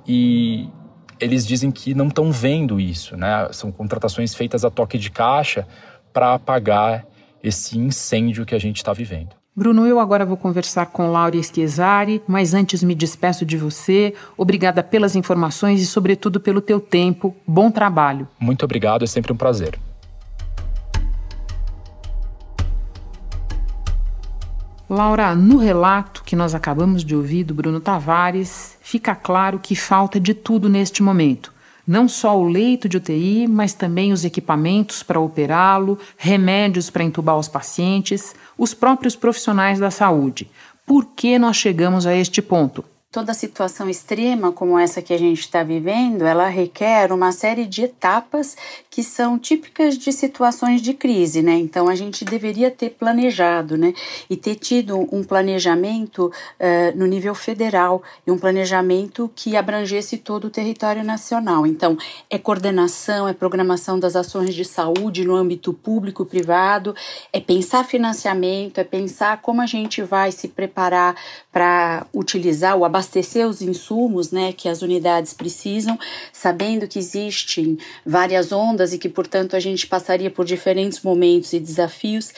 e 0.07 0.67
eles 1.19 1.45
dizem 1.45 1.71
que 1.71 1.93
não 1.93 2.07
estão 2.07 2.31
vendo 2.31 2.79
isso, 2.79 3.15
né? 3.15 3.47
São 3.51 3.71
contratações 3.71 4.33
feitas 4.33 4.65
a 4.65 4.69
toque 4.69 4.97
de 4.97 5.09
caixa 5.09 5.67
para 6.13 6.33
apagar 6.33 7.05
esse 7.43 7.77
incêndio 7.77 8.45
que 8.45 8.55
a 8.55 8.59
gente 8.59 8.77
está 8.77 8.93
vivendo. 8.93 9.35
Bruno, 9.55 9.87
eu 9.87 10.01
agora 10.01 10.25
vou 10.25 10.35
conversar 10.35 10.87
com 10.87 11.09
Laura 11.09 11.37
Esquezari, 11.37 12.21
mas 12.27 12.53
antes 12.53 12.83
me 12.83 12.93
despeço 12.93 13.45
de 13.45 13.55
você. 13.55 14.13
Obrigada 14.37 14.83
pelas 14.83 15.15
informações 15.15 15.81
e, 15.81 15.85
sobretudo, 15.85 16.41
pelo 16.41 16.59
teu 16.59 16.79
tempo. 16.79 17.33
Bom 17.47 17.71
trabalho. 17.71 18.27
Muito 18.37 18.65
obrigado, 18.65 19.03
é 19.03 19.07
sempre 19.07 19.31
um 19.31 19.37
prazer. 19.37 19.79
Laura, 24.87 25.33
no 25.33 25.57
relato 25.57 26.23
que 26.23 26.35
nós 26.35 26.53
acabamos 26.53 27.03
de 27.03 27.15
ouvir 27.15 27.43
do 27.43 27.55
Bruno 27.55 27.79
Tavares, 27.79 28.77
fica 28.81 29.15
claro 29.15 29.57
que 29.57 29.75
falta 29.75 30.19
de 30.19 30.35
tudo 30.35 30.69
neste 30.69 31.01
momento. 31.01 31.51
Não 31.87 32.07
só 32.07 32.37
o 32.37 32.47
leito 32.47 32.87
de 32.87 32.97
UTI, 32.97 33.47
mas 33.47 33.73
também 33.73 34.13
os 34.13 34.23
equipamentos 34.23 35.01
para 35.01 35.19
operá-lo, 35.19 35.97
remédios 36.15 36.91
para 36.91 37.03
entubar 37.03 37.37
os 37.37 37.47
pacientes, 37.47 38.35
os 38.55 38.75
próprios 38.75 39.15
profissionais 39.15 39.79
da 39.79 39.89
saúde. 39.89 40.51
Por 40.85 41.05
que 41.15 41.39
nós 41.39 41.57
chegamos 41.57 42.05
a 42.05 42.15
este 42.15 42.39
ponto? 42.39 42.85
toda 43.15 43.33
situação 43.33 43.89
extrema 43.89 44.51
como 44.51 44.77
essa 44.77 45.01
que 45.01 45.13
a 45.13 45.17
gente 45.17 45.39
está 45.39 45.63
vivendo, 45.63 46.25
ela 46.25 46.49
requer 46.49 47.13
uma 47.13 47.31
série 47.31 47.65
de 47.65 47.83
etapas 47.83 48.57
que 48.95 49.03
são 49.03 49.37
típicas 49.37 49.97
de 49.97 50.13
situações 50.13 50.81
de 50.81 50.93
crise, 50.93 51.41
né? 51.41 51.55
Então 51.55 51.89
a 51.89 51.95
gente 51.95 52.23
deveria 52.23 52.71
ter 52.71 52.91
planejado, 52.91 53.75
né? 53.75 53.93
E 54.29 54.37
ter 54.37 54.55
tido 54.55 55.09
um 55.11 55.23
planejamento 55.23 56.27
uh, 56.27 56.97
no 56.97 57.05
nível 57.05 57.33
federal 57.33 58.01
e 58.25 58.31
um 58.31 58.37
planejamento 58.37 59.29
que 59.35 59.57
abrangesse 59.57 60.17
todo 60.17 60.45
o 60.45 60.49
território 60.49 61.03
nacional. 61.03 61.65
Então 61.65 61.97
é 62.29 62.37
coordenação, 62.37 63.27
é 63.27 63.33
programação 63.33 63.99
das 63.99 64.15
ações 64.15 64.53
de 64.53 64.63
saúde 64.63 65.25
no 65.25 65.35
âmbito 65.35 65.73
público 65.73 66.23
e 66.23 66.25
privado, 66.25 66.95
é 67.33 67.41
pensar 67.41 67.83
financiamento, 67.83 68.77
é 68.77 68.83
pensar 68.83 69.41
como 69.41 69.61
a 69.61 69.65
gente 69.65 70.01
vai 70.01 70.31
se 70.31 70.47
preparar 70.47 71.15
para 71.51 72.05
utilizar 72.13 72.77
o 72.77 72.85
abastecimento 72.85 73.15
abastecer 73.25 73.47
os 73.47 73.61
insumos 73.61 74.31
né, 74.31 74.51
que 74.51 74.67
as 74.67 74.81
unidades 74.81 75.33
precisam, 75.33 75.97
sabendo 76.31 76.87
que 76.87 76.99
existem 76.99 77.77
várias 78.05 78.51
ondas 78.51 78.84
e 78.93 78.97
que, 78.97 79.09
portanto, 79.09 79.55
a 79.55 79.59
gente 79.59 79.87
passaria 79.87 80.29
por 80.29 80.45
diferentes 80.45 81.01
momentos 81.01 81.53
e 81.53 81.59
desafios, 81.59 82.31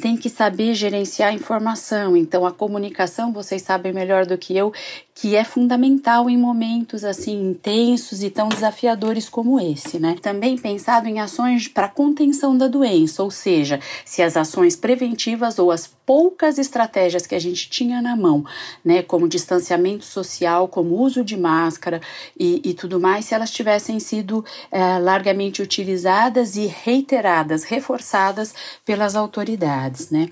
tem 0.00 0.16
que 0.16 0.30
saber 0.30 0.74
gerenciar 0.74 1.30
a 1.30 1.34
informação. 1.34 2.16
Então, 2.16 2.46
a 2.46 2.52
comunicação, 2.52 3.32
vocês 3.32 3.62
sabem 3.62 3.92
melhor 3.92 4.26
do 4.26 4.38
que 4.38 4.56
eu, 4.56 4.72
que 5.14 5.36
é 5.36 5.44
fundamental 5.44 6.28
em 6.30 6.38
momentos 6.38 7.04
assim 7.04 7.50
intensos 7.50 8.22
e 8.22 8.30
tão 8.30 8.48
desafiadores 8.48 9.28
como 9.28 9.60
esse, 9.60 9.98
né? 9.98 10.16
Também 10.20 10.56
pensado 10.56 11.06
em 11.06 11.20
ações 11.20 11.68
para 11.68 11.88
contenção 11.88 12.56
da 12.56 12.66
doença, 12.66 13.22
ou 13.22 13.30
seja, 13.30 13.78
se 14.04 14.22
as 14.22 14.36
ações 14.36 14.74
preventivas 14.74 15.58
ou 15.58 15.70
as 15.70 15.86
poucas 16.04 16.58
estratégias 16.58 17.26
que 17.26 17.34
a 17.34 17.38
gente 17.38 17.70
tinha 17.70 18.02
na 18.02 18.16
mão, 18.16 18.44
né, 18.84 19.02
como 19.02 19.28
distanciamento 19.28 20.04
social, 20.04 20.66
como 20.68 20.96
uso 20.96 21.24
de 21.24 21.36
máscara 21.36 22.00
e, 22.38 22.60
e 22.64 22.74
tudo 22.74 23.00
mais, 23.00 23.26
se 23.26 23.34
elas 23.34 23.50
tivessem 23.50 24.00
sido 24.00 24.44
é, 24.70 24.98
largamente 24.98 25.62
utilizadas 25.62 26.56
e 26.56 26.66
reiteradas, 26.66 27.64
reforçadas 27.64 28.54
pelas 28.84 29.14
autoridades, 29.14 30.10
né? 30.10 30.28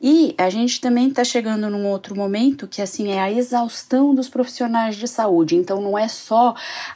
E 0.00 0.34
a 0.36 0.50
gente 0.50 0.80
também 0.80 1.08
está 1.08 1.24
chegando 1.24 1.70
num 1.70 1.86
outro 1.86 2.16
momento 2.16 2.66
que 2.66 2.82
assim 2.82 3.12
é 3.12 3.20
a 3.20 3.30
exaustão 3.30 4.14
dos 4.14 4.28
profissionais 4.28 4.96
de 4.96 5.06
saúde. 5.06 5.56
Então 5.56 5.80
não 5.80 5.96
é 5.96 6.08
só 6.08 6.54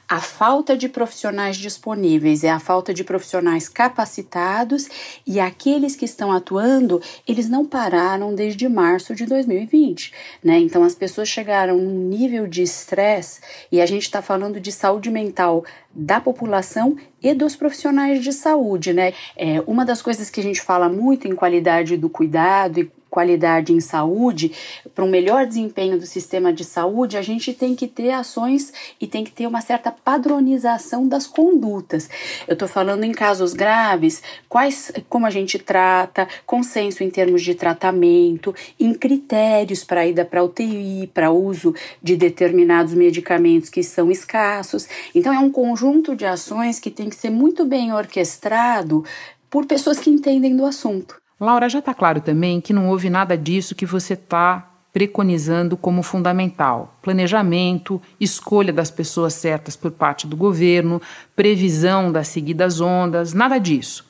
a 0.09 0.21
falta 0.21 0.77
de 0.77 0.89
profissionais 0.89 1.57
disponíveis, 1.57 2.43
é 2.43 2.51
a 2.51 2.59
falta 2.59 2.93
de 2.93 3.05
profissionais 3.05 3.69
capacitados 3.69 4.89
e 5.27 5.39
aqueles 5.39 5.95
que 5.95 6.05
estão 6.05 6.33
atuando, 6.33 7.01
eles 7.27 7.49
não 7.49 7.65
pararam 7.65 8.16
desde 8.35 8.69
março 8.69 9.15
de 9.15 9.27
2020, 9.27 10.13
né? 10.43 10.59
Então 10.59 10.83
as 10.83 10.95
pessoas 10.95 11.29
chegaram 11.29 11.77
num 11.77 12.09
nível 12.09 12.47
de 12.47 12.63
estresse 12.63 13.41
e 13.71 13.81
a 13.81 13.87
gente 13.87 14.03
está 14.03 14.23
falando 14.23 14.61
de 14.61 14.73
saúde 14.73 15.11
mental 15.11 15.65
da 15.93 16.21
população 16.21 16.97
e 17.23 17.35
dos 17.35 17.57
profissionais 17.57 18.23
de 18.23 18.33
saúde, 18.33 18.93
né? 18.93 19.13
É, 19.37 19.63
uma 19.67 19.85
das 19.85 20.03
coisas 20.03 20.31
que 20.31 20.41
a 20.41 20.43
gente 20.43 20.61
fala 20.61 20.89
muito 20.89 21.27
em 21.27 21.35
qualidade 21.35 21.97
do 21.97 22.09
cuidado 22.09 22.81
e 22.81 22.91
qualidade 23.17 23.73
em 23.73 23.81
saúde, 23.81 24.53
para 24.95 25.03
um 25.03 25.09
melhor 25.09 25.47
desempenho 25.47 25.99
do 25.99 26.05
sistema 26.05 26.53
de 26.53 26.63
saúde, 26.63 27.17
a 27.17 27.23
gente 27.23 27.55
tem 27.55 27.75
que 27.75 27.89
ter 27.89 28.11
ações 28.11 28.75
e 29.01 29.07
tem 29.07 29.25
que 29.25 29.33
ter 29.33 29.47
uma 29.47 29.63
certa 29.63 29.91
padronização 29.91 31.09
das 31.09 31.27
condutas. 31.27 32.11
Eu 32.47 32.53
estou 32.53 32.69
falando 32.69 33.05
em 33.05 33.13
casos 33.13 33.55
graves, 33.55 34.23
quais, 34.51 34.93
como 35.09 35.25
a 35.25 35.31
gente 35.31 35.59
trata, 35.59 36.29
consenso 36.45 37.03
em 37.03 37.09
termos 37.09 37.41
de 37.41 37.55
tratamento, 37.55 38.55
em 38.79 38.93
critérios 38.93 39.83
para 39.83 40.07
ida 40.07 40.23
para 40.23 40.45
UTI, 40.45 41.11
para 41.15 41.31
uso 41.31 41.75
de 42.03 42.17
determinados 42.17 42.93
medicamentos 42.93 43.71
que 43.71 43.83
são 43.83 44.11
escassos. 44.11 44.87
Então 45.15 45.33
é 45.33 45.39
um 45.39 45.51
conjunto 45.51 46.15
de 46.15 46.27
ações 46.27 46.79
que 46.79 46.91
tem 46.91 47.09
que 47.09 47.17
ser 47.17 47.31
muito 47.31 47.65
bem 47.65 47.95
orquestrado 47.95 49.03
por 49.49 49.65
pessoas 49.65 49.99
que 49.99 50.11
entendem 50.11 50.55
do 50.55 50.67
assunto. 50.67 51.17
Laura, 51.39 51.69
já 51.69 51.81
está 51.81 51.93
claro 51.93 52.21
também 52.23 52.63
que 52.63 52.73
não 52.73 52.89
houve 52.89 53.11
nada 53.11 53.37
disso 53.37 53.75
que 53.75 53.85
você 53.85 54.15
está 54.15 54.71
preconizando 54.91 55.77
como 55.77 56.03
fundamental: 56.03 56.97
planejamento, 57.03 58.01
escolha 58.19 58.73
das 58.73 58.91
pessoas 58.91 59.35
certas 59.35 59.77
por 59.77 59.91
parte 59.91 60.27
do 60.27 60.35
governo, 60.35 61.03
previsão 61.35 62.11
das 62.11 62.29
seguidas 62.29 62.81
ondas, 62.81 63.35
nada 63.35 63.59
disso. 63.59 64.07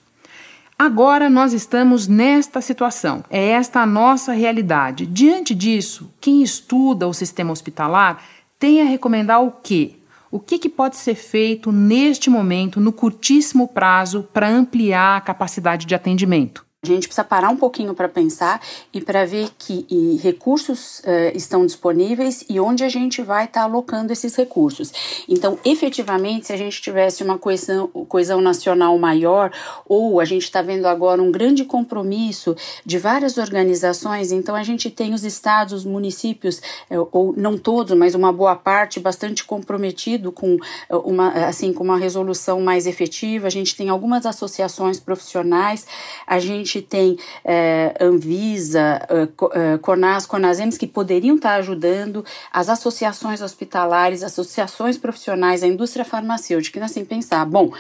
Agora 0.78 1.28
nós 1.28 1.52
estamos 1.52 2.06
nesta 2.06 2.60
situação, 2.60 3.24
é 3.28 3.48
esta 3.48 3.80
a 3.80 3.86
nossa 3.86 4.32
realidade. 4.32 5.06
Diante 5.06 5.54
disso, 5.54 6.12
quem 6.20 6.42
estuda 6.42 7.08
o 7.08 7.14
sistema 7.14 7.50
hospitalar 7.50 8.22
tem 8.56 8.82
a 8.82 8.84
recomendar 8.84 9.42
o 9.42 9.50
quê? 9.50 9.96
O 10.30 10.38
que, 10.38 10.58
que 10.58 10.68
pode 10.68 10.96
ser 10.96 11.14
feito 11.14 11.72
neste 11.72 12.28
momento, 12.28 12.78
no 12.78 12.92
curtíssimo 12.92 13.66
prazo, 13.66 14.28
para 14.32 14.48
ampliar 14.48 15.16
a 15.16 15.20
capacidade 15.20 15.86
de 15.86 15.94
atendimento? 15.94 16.65
A 16.90 16.94
gente 16.94 17.08
precisa 17.08 17.24
parar 17.24 17.50
um 17.50 17.56
pouquinho 17.56 17.94
para 17.94 18.08
pensar 18.08 18.60
e 18.92 19.00
para 19.00 19.24
ver 19.24 19.50
que 19.58 19.86
recursos 20.22 21.00
uh, 21.00 21.34
estão 21.34 21.64
disponíveis 21.66 22.44
e 22.48 22.58
onde 22.60 22.84
a 22.84 22.88
gente 22.88 23.22
vai 23.22 23.44
estar 23.44 23.60
tá 23.60 23.66
alocando 23.66 24.12
esses 24.12 24.34
recursos. 24.34 24.92
Então, 25.28 25.58
efetivamente, 25.64 26.46
se 26.46 26.52
a 26.52 26.56
gente 26.56 26.80
tivesse 26.80 27.22
uma 27.22 27.38
coesão, 27.38 27.88
coesão 28.08 28.40
nacional 28.40 28.98
maior, 28.98 29.52
ou 29.86 30.20
a 30.20 30.24
gente 30.24 30.42
está 30.42 30.62
vendo 30.62 30.86
agora 30.86 31.22
um 31.22 31.30
grande 31.30 31.64
compromisso 31.64 32.56
de 32.84 32.98
várias 32.98 33.38
organizações, 33.38 34.32
então 34.32 34.54
a 34.54 34.62
gente 34.62 34.90
tem 34.90 35.14
os 35.14 35.24
estados, 35.24 35.72
os 35.72 35.84
municípios, 35.84 36.60
uh, 36.90 37.08
ou 37.12 37.34
não 37.36 37.58
todos, 37.58 37.96
mas 37.96 38.14
uma 38.14 38.32
boa 38.32 38.56
parte, 38.56 39.00
bastante 39.00 39.44
comprometido 39.44 40.32
com 40.32 40.54
uh, 40.54 40.96
uma, 41.04 41.30
assim, 41.46 41.72
com 41.72 41.84
uma 41.84 41.98
resolução 41.98 42.60
mais 42.60 42.86
efetiva. 42.86 43.46
A 43.46 43.50
gente 43.50 43.76
tem 43.76 43.88
algumas 43.88 44.26
associações 44.26 44.98
profissionais, 45.00 45.86
a 46.26 46.38
gente 46.38 46.75
gente 46.76 46.86
tem 46.86 47.18
é, 47.44 47.94
Anvisa, 48.00 49.00
é, 49.54 49.78
Conas, 49.78 50.26
Conasems 50.26 50.78
que 50.78 50.86
poderiam 50.86 51.36
estar 51.36 51.54
ajudando, 51.56 52.24
as 52.52 52.68
associações 52.68 53.40
hospitalares, 53.40 54.22
associações 54.22 54.98
profissionais, 54.98 55.62
a 55.62 55.66
indústria 55.66 56.04
farmacêutica, 56.04 56.84
assim, 56.84 57.04
pensar, 57.04 57.44
bom, 57.44 57.72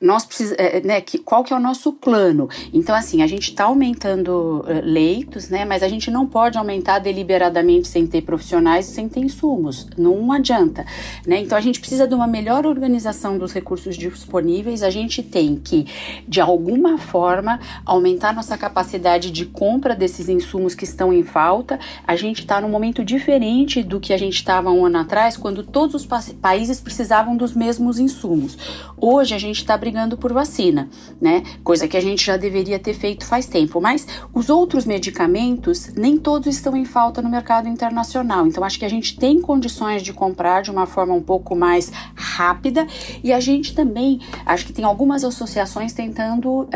nós 0.00 0.24
precisamos, 0.24 0.58
é, 0.58 0.80
né, 0.80 1.00
que, 1.00 1.18
qual 1.18 1.44
que 1.44 1.52
é 1.52 1.56
o 1.56 1.60
nosso 1.60 1.92
plano? 1.92 2.48
Então, 2.72 2.94
assim, 2.94 3.22
a 3.22 3.26
gente 3.26 3.50
está 3.50 3.64
aumentando 3.64 4.64
uh, 4.66 4.80
leitos, 4.82 5.50
né, 5.50 5.66
mas 5.66 5.82
a 5.82 5.88
gente 5.88 6.10
não 6.10 6.26
pode 6.26 6.56
aumentar 6.56 6.98
deliberadamente 7.00 7.86
sem 7.86 8.06
ter 8.06 8.22
profissionais 8.22 8.88
e 8.88 8.94
sem 8.94 9.08
ter 9.08 9.20
insumos, 9.20 9.86
não 9.98 10.32
adianta, 10.32 10.86
né? 11.26 11.38
Então, 11.40 11.56
a 11.56 11.60
gente 11.60 11.78
precisa 11.80 12.08
de 12.08 12.14
uma 12.14 12.26
melhor 12.26 12.64
organização 12.64 13.36
dos 13.36 13.52
recursos 13.52 13.94
disponíveis, 13.96 14.82
a 14.82 14.88
gente 14.88 15.22
tem 15.22 15.56
que, 15.56 15.86
de 16.26 16.40
alguma 16.40 16.96
forma, 16.96 17.60
aumentar 17.84 18.32
nossa 18.32 18.56
capacidade 18.56 19.30
de 19.30 19.44
compra 19.44 19.94
desses 19.94 20.30
insumos 20.30 20.74
que 20.74 20.84
estão 20.84 21.12
em 21.12 21.22
falta, 21.22 21.78
a 22.06 22.16
gente 22.16 22.40
está 22.40 22.58
num 22.60 22.70
momento 22.70 23.04
diferente 23.04 23.82
do 23.82 24.00
que 24.00 24.14
a 24.14 24.18
gente 24.18 24.36
estava 24.36 24.70
um 24.70 24.86
ano 24.86 24.98
atrás, 24.98 25.36
quando 25.36 25.62
todos 25.62 25.94
os 25.94 26.06
pa 26.06 26.20
países 26.40 26.80
precisavam 26.80 27.36
dos 27.36 27.54
mesmos 27.54 27.98
insumos. 27.98 28.56
Hoje, 28.96 29.34
a 29.34 29.38
gente 29.38 29.56
está 29.56 29.76
brigando 29.90 30.16
por 30.16 30.32
vacina, 30.32 30.88
né? 31.20 31.42
Coisa 31.64 31.88
que 31.88 31.96
a 31.96 32.00
gente 32.00 32.24
já 32.24 32.36
deveria 32.36 32.78
ter 32.78 32.94
feito 32.94 33.26
faz 33.26 33.46
tempo. 33.46 33.80
Mas 33.80 34.06
os 34.32 34.48
outros 34.48 34.84
medicamentos, 34.84 35.92
nem 35.96 36.16
todos 36.16 36.46
estão 36.46 36.76
em 36.76 36.84
falta 36.84 37.20
no 37.20 37.28
mercado 37.28 37.68
internacional. 37.68 38.46
Então, 38.46 38.62
acho 38.62 38.78
que 38.78 38.84
a 38.84 38.88
gente 38.88 39.18
tem 39.18 39.40
condições 39.40 40.02
de 40.02 40.12
comprar 40.12 40.62
de 40.62 40.70
uma 40.70 40.86
forma 40.86 41.12
um 41.12 41.20
pouco 41.20 41.56
mais 41.56 41.90
rápida 42.14 42.86
e 43.24 43.32
a 43.32 43.40
gente 43.40 43.74
também, 43.74 44.20
acho 44.46 44.64
que 44.64 44.72
tem 44.72 44.84
algumas 44.84 45.24
associações 45.24 45.92
tentando 45.92 46.62
uh, 46.62 46.68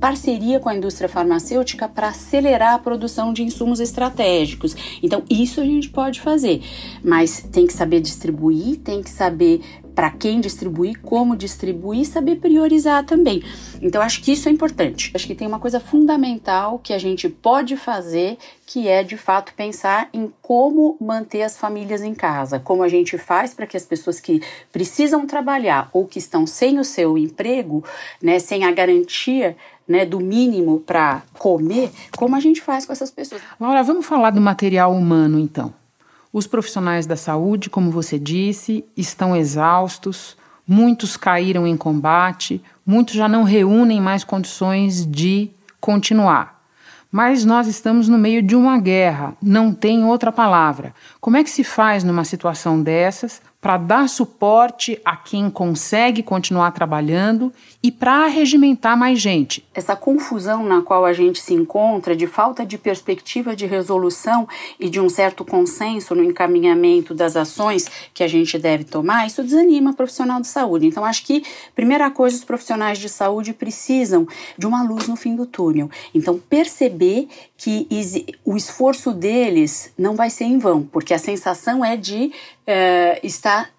parceria 0.00 0.58
com 0.58 0.70
a 0.70 0.74
indústria 0.74 1.08
farmacêutica 1.08 1.86
para 1.86 2.08
acelerar 2.08 2.74
a 2.74 2.78
produção 2.78 3.34
de 3.34 3.42
insumos 3.42 3.80
estratégicos. 3.80 4.74
Então, 5.02 5.22
isso 5.28 5.60
a 5.60 5.64
gente 5.64 5.90
pode 5.90 6.22
fazer, 6.22 6.62
mas 7.04 7.42
tem 7.52 7.66
que 7.66 7.74
saber 7.74 8.00
distribuir, 8.00 8.78
tem 8.78 9.02
que 9.02 9.10
saber 9.10 9.60
para 9.96 10.10
quem 10.10 10.42
distribuir, 10.42 11.00
como 11.00 11.34
distribuir, 11.34 12.06
saber 12.06 12.36
priorizar 12.36 13.02
também. 13.06 13.42
Então 13.80 14.02
acho 14.02 14.22
que 14.22 14.30
isso 14.30 14.46
é 14.46 14.52
importante. 14.52 15.10
Acho 15.14 15.26
que 15.26 15.34
tem 15.34 15.48
uma 15.48 15.58
coisa 15.58 15.80
fundamental 15.80 16.78
que 16.78 16.92
a 16.92 16.98
gente 16.98 17.30
pode 17.30 17.78
fazer, 17.78 18.36
que 18.66 18.86
é 18.86 19.02
de 19.02 19.16
fato 19.16 19.54
pensar 19.54 20.10
em 20.12 20.30
como 20.42 20.98
manter 21.00 21.42
as 21.42 21.56
famílias 21.56 22.02
em 22.02 22.14
casa, 22.14 22.60
como 22.60 22.82
a 22.82 22.88
gente 22.88 23.16
faz 23.16 23.54
para 23.54 23.66
que 23.66 23.76
as 23.76 23.86
pessoas 23.86 24.20
que 24.20 24.42
precisam 24.70 25.26
trabalhar 25.26 25.88
ou 25.94 26.06
que 26.06 26.18
estão 26.18 26.46
sem 26.46 26.78
o 26.78 26.84
seu 26.84 27.16
emprego, 27.16 27.82
né, 28.22 28.38
sem 28.38 28.64
a 28.64 28.72
garantia 28.72 29.56
né, 29.88 30.04
do 30.04 30.20
mínimo 30.20 30.80
para 30.80 31.22
comer, 31.38 31.90
como 32.18 32.36
a 32.36 32.40
gente 32.40 32.60
faz 32.60 32.84
com 32.84 32.92
essas 32.92 33.10
pessoas. 33.10 33.40
Laura, 33.58 33.82
vamos 33.82 34.04
falar 34.04 34.28
do 34.28 34.42
material 34.42 34.92
humano 34.92 35.38
então. 35.38 35.72
Os 36.36 36.46
profissionais 36.46 37.06
da 37.06 37.16
saúde, 37.16 37.70
como 37.70 37.90
você 37.90 38.18
disse, 38.18 38.84
estão 38.94 39.34
exaustos, 39.34 40.36
muitos 40.68 41.16
caíram 41.16 41.66
em 41.66 41.78
combate, 41.78 42.62
muitos 42.84 43.14
já 43.14 43.26
não 43.26 43.42
reúnem 43.42 44.02
mais 44.02 44.22
condições 44.22 45.06
de 45.06 45.48
continuar. 45.80 46.62
Mas 47.10 47.42
nós 47.46 47.66
estamos 47.66 48.06
no 48.06 48.18
meio 48.18 48.42
de 48.42 48.54
uma 48.54 48.78
guerra, 48.78 49.34
não 49.42 49.72
tem 49.72 50.04
outra 50.04 50.30
palavra. 50.30 50.94
Como 51.22 51.38
é 51.38 51.42
que 51.42 51.48
se 51.48 51.64
faz 51.64 52.04
numa 52.04 52.22
situação 52.22 52.82
dessas 52.82 53.40
para 53.66 53.78
dar 53.78 54.08
suporte 54.08 54.96
a 55.04 55.16
quem 55.16 55.50
consegue 55.50 56.22
continuar 56.22 56.70
trabalhando 56.70 57.52
e 57.82 57.90
para 57.90 58.24
arregimentar 58.24 58.96
mais 58.96 59.20
gente. 59.20 59.66
Essa 59.74 59.96
confusão 59.96 60.64
na 60.64 60.82
qual 60.82 61.04
a 61.04 61.12
gente 61.12 61.40
se 61.40 61.52
encontra, 61.52 62.14
de 62.14 62.28
falta 62.28 62.64
de 62.64 62.78
perspectiva 62.78 63.56
de 63.56 63.66
resolução 63.66 64.48
e 64.78 64.88
de 64.88 65.00
um 65.00 65.08
certo 65.08 65.44
consenso 65.44 66.14
no 66.14 66.22
encaminhamento 66.22 67.12
das 67.12 67.34
ações 67.34 67.90
que 68.14 68.22
a 68.22 68.28
gente 68.28 68.56
deve 68.56 68.84
tomar, 68.84 69.26
isso 69.26 69.42
desanima 69.42 69.90
o 69.90 69.96
profissional 69.96 70.40
de 70.40 70.46
saúde. 70.46 70.86
Então, 70.86 71.04
acho 71.04 71.24
que, 71.24 71.42
primeira 71.74 72.08
coisa, 72.08 72.36
os 72.36 72.44
profissionais 72.44 72.98
de 72.98 73.08
saúde 73.08 73.52
precisam 73.52 74.28
de 74.56 74.64
uma 74.64 74.84
luz 74.84 75.08
no 75.08 75.16
fim 75.16 75.34
do 75.34 75.44
túnel. 75.44 75.90
Então, 76.14 76.38
perceber 76.38 77.28
que 77.56 77.88
o 78.44 78.56
esforço 78.56 79.12
deles 79.12 79.92
não 79.98 80.14
vai 80.14 80.30
ser 80.30 80.44
em 80.44 80.58
vão, 80.58 80.82
porque 80.82 81.14
a 81.14 81.18
sensação 81.18 81.84
é 81.84 81.96
de 81.96 82.32
é, 82.66 83.18
estar 83.26 83.70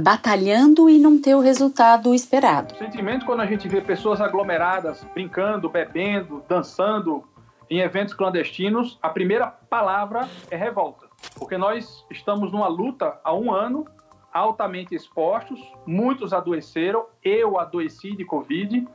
batalhando 0.00 0.90
e 0.90 0.98
não 0.98 1.20
ter 1.20 1.34
o 1.36 1.40
resultado 1.40 2.12
esperado. 2.14 2.74
O 2.74 2.78
sentimento 2.78 3.24
quando 3.24 3.40
a 3.40 3.46
gente 3.46 3.68
vê 3.68 3.80
pessoas 3.80 4.20
aglomeradas, 4.20 5.04
brincando, 5.14 5.68
bebendo, 5.68 6.42
dançando 6.48 7.22
em 7.68 7.78
eventos 7.78 8.14
clandestinos, 8.14 8.98
a 9.00 9.08
primeira 9.08 9.46
palavra 9.46 10.28
é 10.50 10.56
revolta. 10.56 11.06
Porque 11.36 11.56
nós 11.56 12.04
estamos 12.10 12.50
numa 12.50 12.66
luta 12.66 13.20
há 13.22 13.32
um 13.32 13.52
ano, 13.52 13.86
altamente 14.32 14.94
expostos, 14.94 15.60
muitos 15.86 16.32
adoeceram, 16.32 17.06
eu 17.22 17.60
adoeci 17.60 18.16
de 18.16 18.24
Covid, 18.24 18.88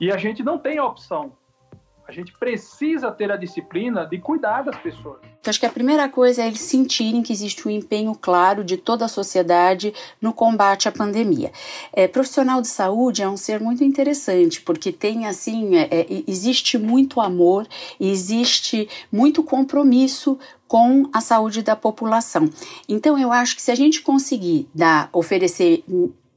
e 0.00 0.12
a 0.12 0.16
gente 0.16 0.42
não 0.44 0.58
tem 0.58 0.78
opção 0.78 1.32
a 2.08 2.12
gente 2.12 2.32
precisa 2.32 3.10
ter 3.10 3.32
a 3.32 3.36
disciplina 3.36 4.06
de 4.06 4.18
cuidar 4.18 4.62
das 4.62 4.76
pessoas. 4.76 5.18
Então, 5.40 5.50
acho 5.50 5.58
que 5.58 5.66
a 5.66 5.70
primeira 5.70 6.08
coisa 6.08 6.42
é 6.42 6.46
eles 6.46 6.60
sentirem 6.60 7.22
que 7.22 7.32
existe 7.32 7.66
um 7.66 7.70
empenho 7.70 8.14
claro 8.14 8.62
de 8.62 8.76
toda 8.76 9.04
a 9.04 9.08
sociedade 9.08 9.92
no 10.20 10.32
combate 10.32 10.88
à 10.88 10.92
pandemia. 10.92 11.50
É, 11.92 12.06
profissional 12.06 12.60
de 12.60 12.68
saúde 12.68 13.22
é 13.22 13.28
um 13.28 13.36
ser 13.36 13.60
muito 13.60 13.82
interessante, 13.82 14.60
porque 14.60 14.92
tem 14.92 15.26
assim, 15.26 15.76
é, 15.76 15.88
é, 15.90 16.06
existe 16.28 16.78
muito 16.78 17.20
amor, 17.20 17.66
existe 18.00 18.88
muito 19.10 19.42
compromisso 19.42 20.38
com 20.68 21.08
a 21.12 21.20
saúde 21.20 21.62
da 21.62 21.76
população. 21.76 22.48
Então, 22.88 23.18
eu 23.18 23.32
acho 23.32 23.56
que 23.56 23.62
se 23.62 23.70
a 23.70 23.74
gente 23.74 24.02
conseguir 24.02 24.68
dar, 24.74 25.08
oferecer 25.12 25.84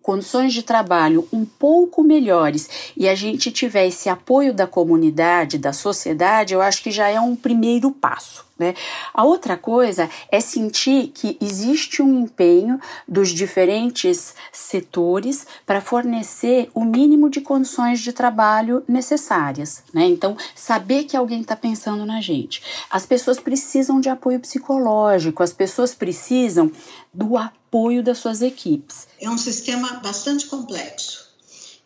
condições 0.01 0.53
de 0.53 0.63
trabalho 0.63 1.27
um 1.31 1.45
pouco 1.45 2.03
melhores 2.03 2.91
e 2.95 3.07
a 3.07 3.15
gente 3.15 3.51
tiver 3.51 3.87
esse 3.87 4.09
apoio 4.09 4.53
da 4.53 4.65
comunidade, 4.65 5.57
da 5.57 5.73
sociedade, 5.73 6.53
eu 6.53 6.61
acho 6.61 6.81
que 6.81 6.91
já 6.91 7.07
é 7.09 7.19
um 7.19 7.35
primeiro 7.35 7.91
passo. 7.91 8.49
Né? 8.59 8.75
A 9.13 9.23
outra 9.23 9.55
coisa 9.55 10.09
é 10.29 10.41
sentir 10.41 11.07
que 11.07 11.37
existe 11.39 12.01
um 12.01 12.19
empenho 12.19 12.79
dos 13.07 13.29
diferentes 13.29 14.35
setores 14.51 15.47
para 15.65 15.79
fornecer 15.79 16.69
o 16.73 16.83
mínimo 16.83 17.29
de 17.29 17.39
condições 17.39 18.01
de 18.01 18.11
trabalho 18.11 18.83
necessárias. 18.85 19.81
Né? 19.93 20.05
Então, 20.05 20.35
saber 20.53 21.05
que 21.05 21.15
alguém 21.15 21.39
está 21.39 21.55
pensando 21.55 22.05
na 22.05 22.19
gente. 22.19 22.61
As 22.89 23.05
pessoas 23.05 23.39
precisam 23.39 24.01
de 24.01 24.09
apoio 24.09 24.41
psicológico, 24.41 25.41
as 25.41 25.53
pessoas 25.53 25.95
precisam 25.95 26.69
do 27.13 27.37
apoio 27.37 27.58
das 28.03 28.17
suas 28.17 28.41
equipes. 28.41 29.07
É 29.19 29.29
um 29.29 29.37
sistema 29.37 29.99
bastante 30.03 30.47
complexo 30.47 31.29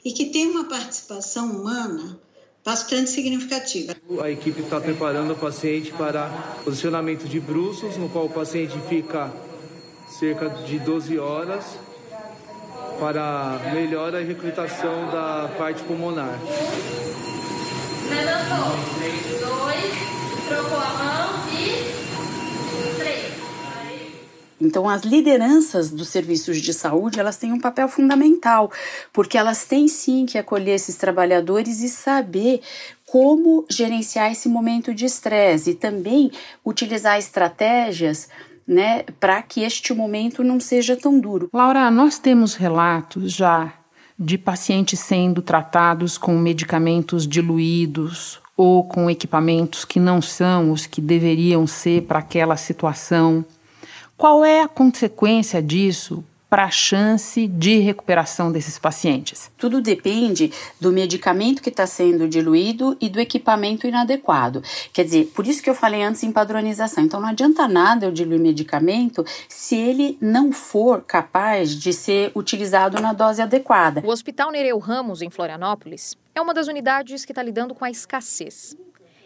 e 0.03 0.11
que 0.11 0.25
tem 0.25 0.49
uma 0.49 0.65
participação 0.65 1.51
humana 1.51 2.19
bastante 2.63 3.09
significativa. 3.09 3.95
A 4.21 4.29
equipe 4.29 4.61
está 4.61 4.79
preparando 4.79 5.33
o 5.33 5.35
paciente 5.35 5.91
para 5.91 6.29
posicionamento 6.63 7.27
de 7.27 7.39
bruços, 7.39 7.97
no 7.97 8.09
qual 8.09 8.25
o 8.25 8.29
paciente 8.29 8.77
fica 8.87 9.31
cerca 10.19 10.49
de 10.49 10.79
12 10.79 11.19
horas 11.19 11.65
para 12.99 13.59
melhor 13.73 14.15
a 14.15 14.19
recrutação 14.19 15.09
da 15.11 15.49
parte 15.57 15.83
pulmonar. 15.83 16.39
Levantou. 18.09 18.77
Dois, 19.39 20.47
trocou 20.47 20.77
a 20.77 20.93
mão 20.93 21.49
e. 21.59 22.02
Então, 24.65 24.87
as 24.89 25.03
lideranças 25.03 25.89
dos 25.89 26.07
serviços 26.07 26.61
de 26.61 26.73
saúde, 26.73 27.19
elas 27.19 27.37
têm 27.37 27.51
um 27.51 27.59
papel 27.59 27.87
fundamental, 27.87 28.71
porque 29.11 29.37
elas 29.37 29.65
têm 29.65 29.87
sim 29.87 30.25
que 30.25 30.37
acolher 30.37 30.75
esses 30.75 30.95
trabalhadores 30.95 31.81
e 31.81 31.89
saber 31.89 32.61
como 33.05 33.65
gerenciar 33.69 34.31
esse 34.31 34.49
momento 34.49 34.93
de 34.93 35.05
estresse 35.05 35.71
e 35.71 35.75
também 35.75 36.31
utilizar 36.65 37.19
estratégias 37.19 38.29
né, 38.67 39.03
para 39.19 39.41
que 39.41 39.61
este 39.61 39.93
momento 39.93 40.43
não 40.43 40.59
seja 40.59 40.95
tão 40.95 41.19
duro. 41.19 41.49
Laura, 41.53 41.91
nós 41.91 42.17
temos 42.17 42.55
relatos 42.55 43.31
já 43.31 43.73
de 44.17 44.37
pacientes 44.37 44.99
sendo 44.99 45.41
tratados 45.41 46.17
com 46.17 46.37
medicamentos 46.37 47.27
diluídos 47.27 48.39
ou 48.55 48.83
com 48.83 49.09
equipamentos 49.09 49.83
que 49.83 49.99
não 49.99 50.21
são 50.21 50.71
os 50.71 50.85
que 50.85 51.01
deveriam 51.01 51.65
ser 51.67 52.03
para 52.03 52.19
aquela 52.19 52.55
situação. 52.55 53.43
Qual 54.23 54.45
é 54.45 54.61
a 54.61 54.69
consequência 54.69 55.61
disso 55.61 56.23
para 56.49 56.63
a 56.63 56.71
chance 56.71 57.45
de 57.45 57.79
recuperação 57.79 58.53
desses 58.53 58.79
pacientes? 58.79 59.51
Tudo 59.57 59.81
depende 59.81 60.49
do 60.79 60.93
medicamento 60.93 61.61
que 61.61 61.67
está 61.67 61.85
sendo 61.85 62.25
diluído 62.25 62.95
e 63.01 63.09
do 63.09 63.19
equipamento 63.19 63.85
inadequado. 63.85 64.63
Quer 64.93 65.03
dizer, 65.03 65.25
por 65.35 65.45
isso 65.45 65.61
que 65.61 65.69
eu 65.69 65.75
falei 65.75 66.03
antes 66.03 66.23
em 66.23 66.31
padronização. 66.31 67.03
Então 67.03 67.19
não 67.19 67.27
adianta 67.27 67.67
nada 67.67 68.05
eu 68.05 68.13
diluir 68.13 68.39
medicamento 68.39 69.25
se 69.49 69.75
ele 69.75 70.17
não 70.21 70.53
for 70.53 71.01
capaz 71.01 71.75
de 71.75 71.91
ser 71.91 72.31
utilizado 72.33 73.01
na 73.01 73.11
dose 73.11 73.41
adequada. 73.41 74.01
O 74.05 74.09
Hospital 74.09 74.51
Nereu 74.51 74.79
Ramos, 74.79 75.21
em 75.21 75.29
Florianópolis, 75.29 76.15
é 76.33 76.39
uma 76.39 76.53
das 76.53 76.69
unidades 76.69 77.25
que 77.25 77.33
está 77.33 77.43
lidando 77.43 77.75
com 77.75 77.83
a 77.83 77.91
escassez. 77.91 78.73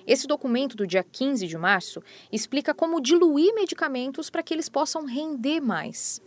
Esse 0.07 0.25
documento 0.25 0.77
do 0.77 0.87
dia 0.87 1.03
15 1.03 1.45
de 1.45 1.57
março 1.57 2.01
explica 2.31 2.73
como 2.73 3.01
diluir 3.01 3.53
medicamentos 3.53 4.29
para 4.29 4.41
que 4.41 4.53
eles 4.53 4.69
possam 4.69 5.05
render 5.05 5.59
mais. 5.59 6.21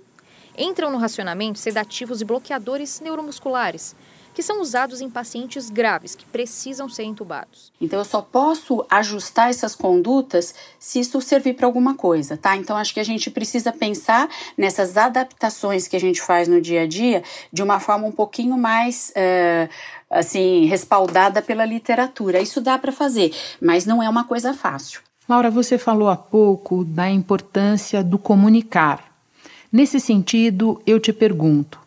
Entram 0.59 0.91
no 0.91 0.99
racionamento 0.99 1.59
sedativos 1.59 2.21
e 2.21 2.25
bloqueadores 2.27 3.01
neuromusculares, 3.01 3.97
que 4.35 4.43
são 4.43 4.61
usados 4.61 5.01
em 5.01 5.11
pacientes 5.11 5.71
graves 5.71 6.15
que 6.15 6.25
precisam 6.25 6.89
ser 6.89 7.05
entubados. 7.05 7.73
Então 7.81 7.99
eu 7.99 8.05
só 8.05 8.23
posso 8.23 8.85
ajustar 8.89 9.51
essas 9.51 9.75
condutas 9.75 10.55
se 10.79 11.01
isso 11.01 11.21
servir 11.21 11.55
para 11.55 11.67
alguma 11.67 11.95
coisa, 11.95 12.37
tá? 12.37 12.57
Então 12.57 12.77
acho 12.77 12.95
que 12.95 13.01
a 13.01 13.05
gente 13.05 13.31
precisa 13.31 13.73
pensar 13.73 14.29
nessas 14.57 14.97
adaptações 14.97 15.89
que 15.89 15.97
a 15.97 16.01
gente 16.01 16.21
faz 16.21 16.49
no 16.49 16.61
dia 16.61 16.83
a 16.83 16.87
dia 16.87 17.23
de 17.53 17.63
uma 17.63 17.81
forma 17.81 18.07
um 18.07 18.13
pouquinho 18.13 18.57
mais 18.57 19.13
uh, 19.17 19.69
assim, 20.11 20.67
respaldada 20.67 21.41
pela 21.41 21.65
literatura. 21.65 22.41
Isso 22.41 22.61
dá 22.61 22.79
para 22.79 22.93
fazer, 22.93 23.35
mas 23.61 23.87
não 23.87 24.03
é 24.03 24.09
uma 24.09 24.25
coisa 24.25 24.53
fácil. 24.53 25.01
Laura, 25.29 25.51
você 25.51 25.79
falou 25.79 26.09
há 26.09 26.17
pouco 26.17 26.85
da 26.85 27.09
importância 27.09 28.03
do 28.03 28.19
comunicar. 28.19 29.05
Nesse 29.73 30.01
sentido, 30.01 30.83
eu 30.85 30.99
te 30.99 31.13
pergunto: 31.13 31.79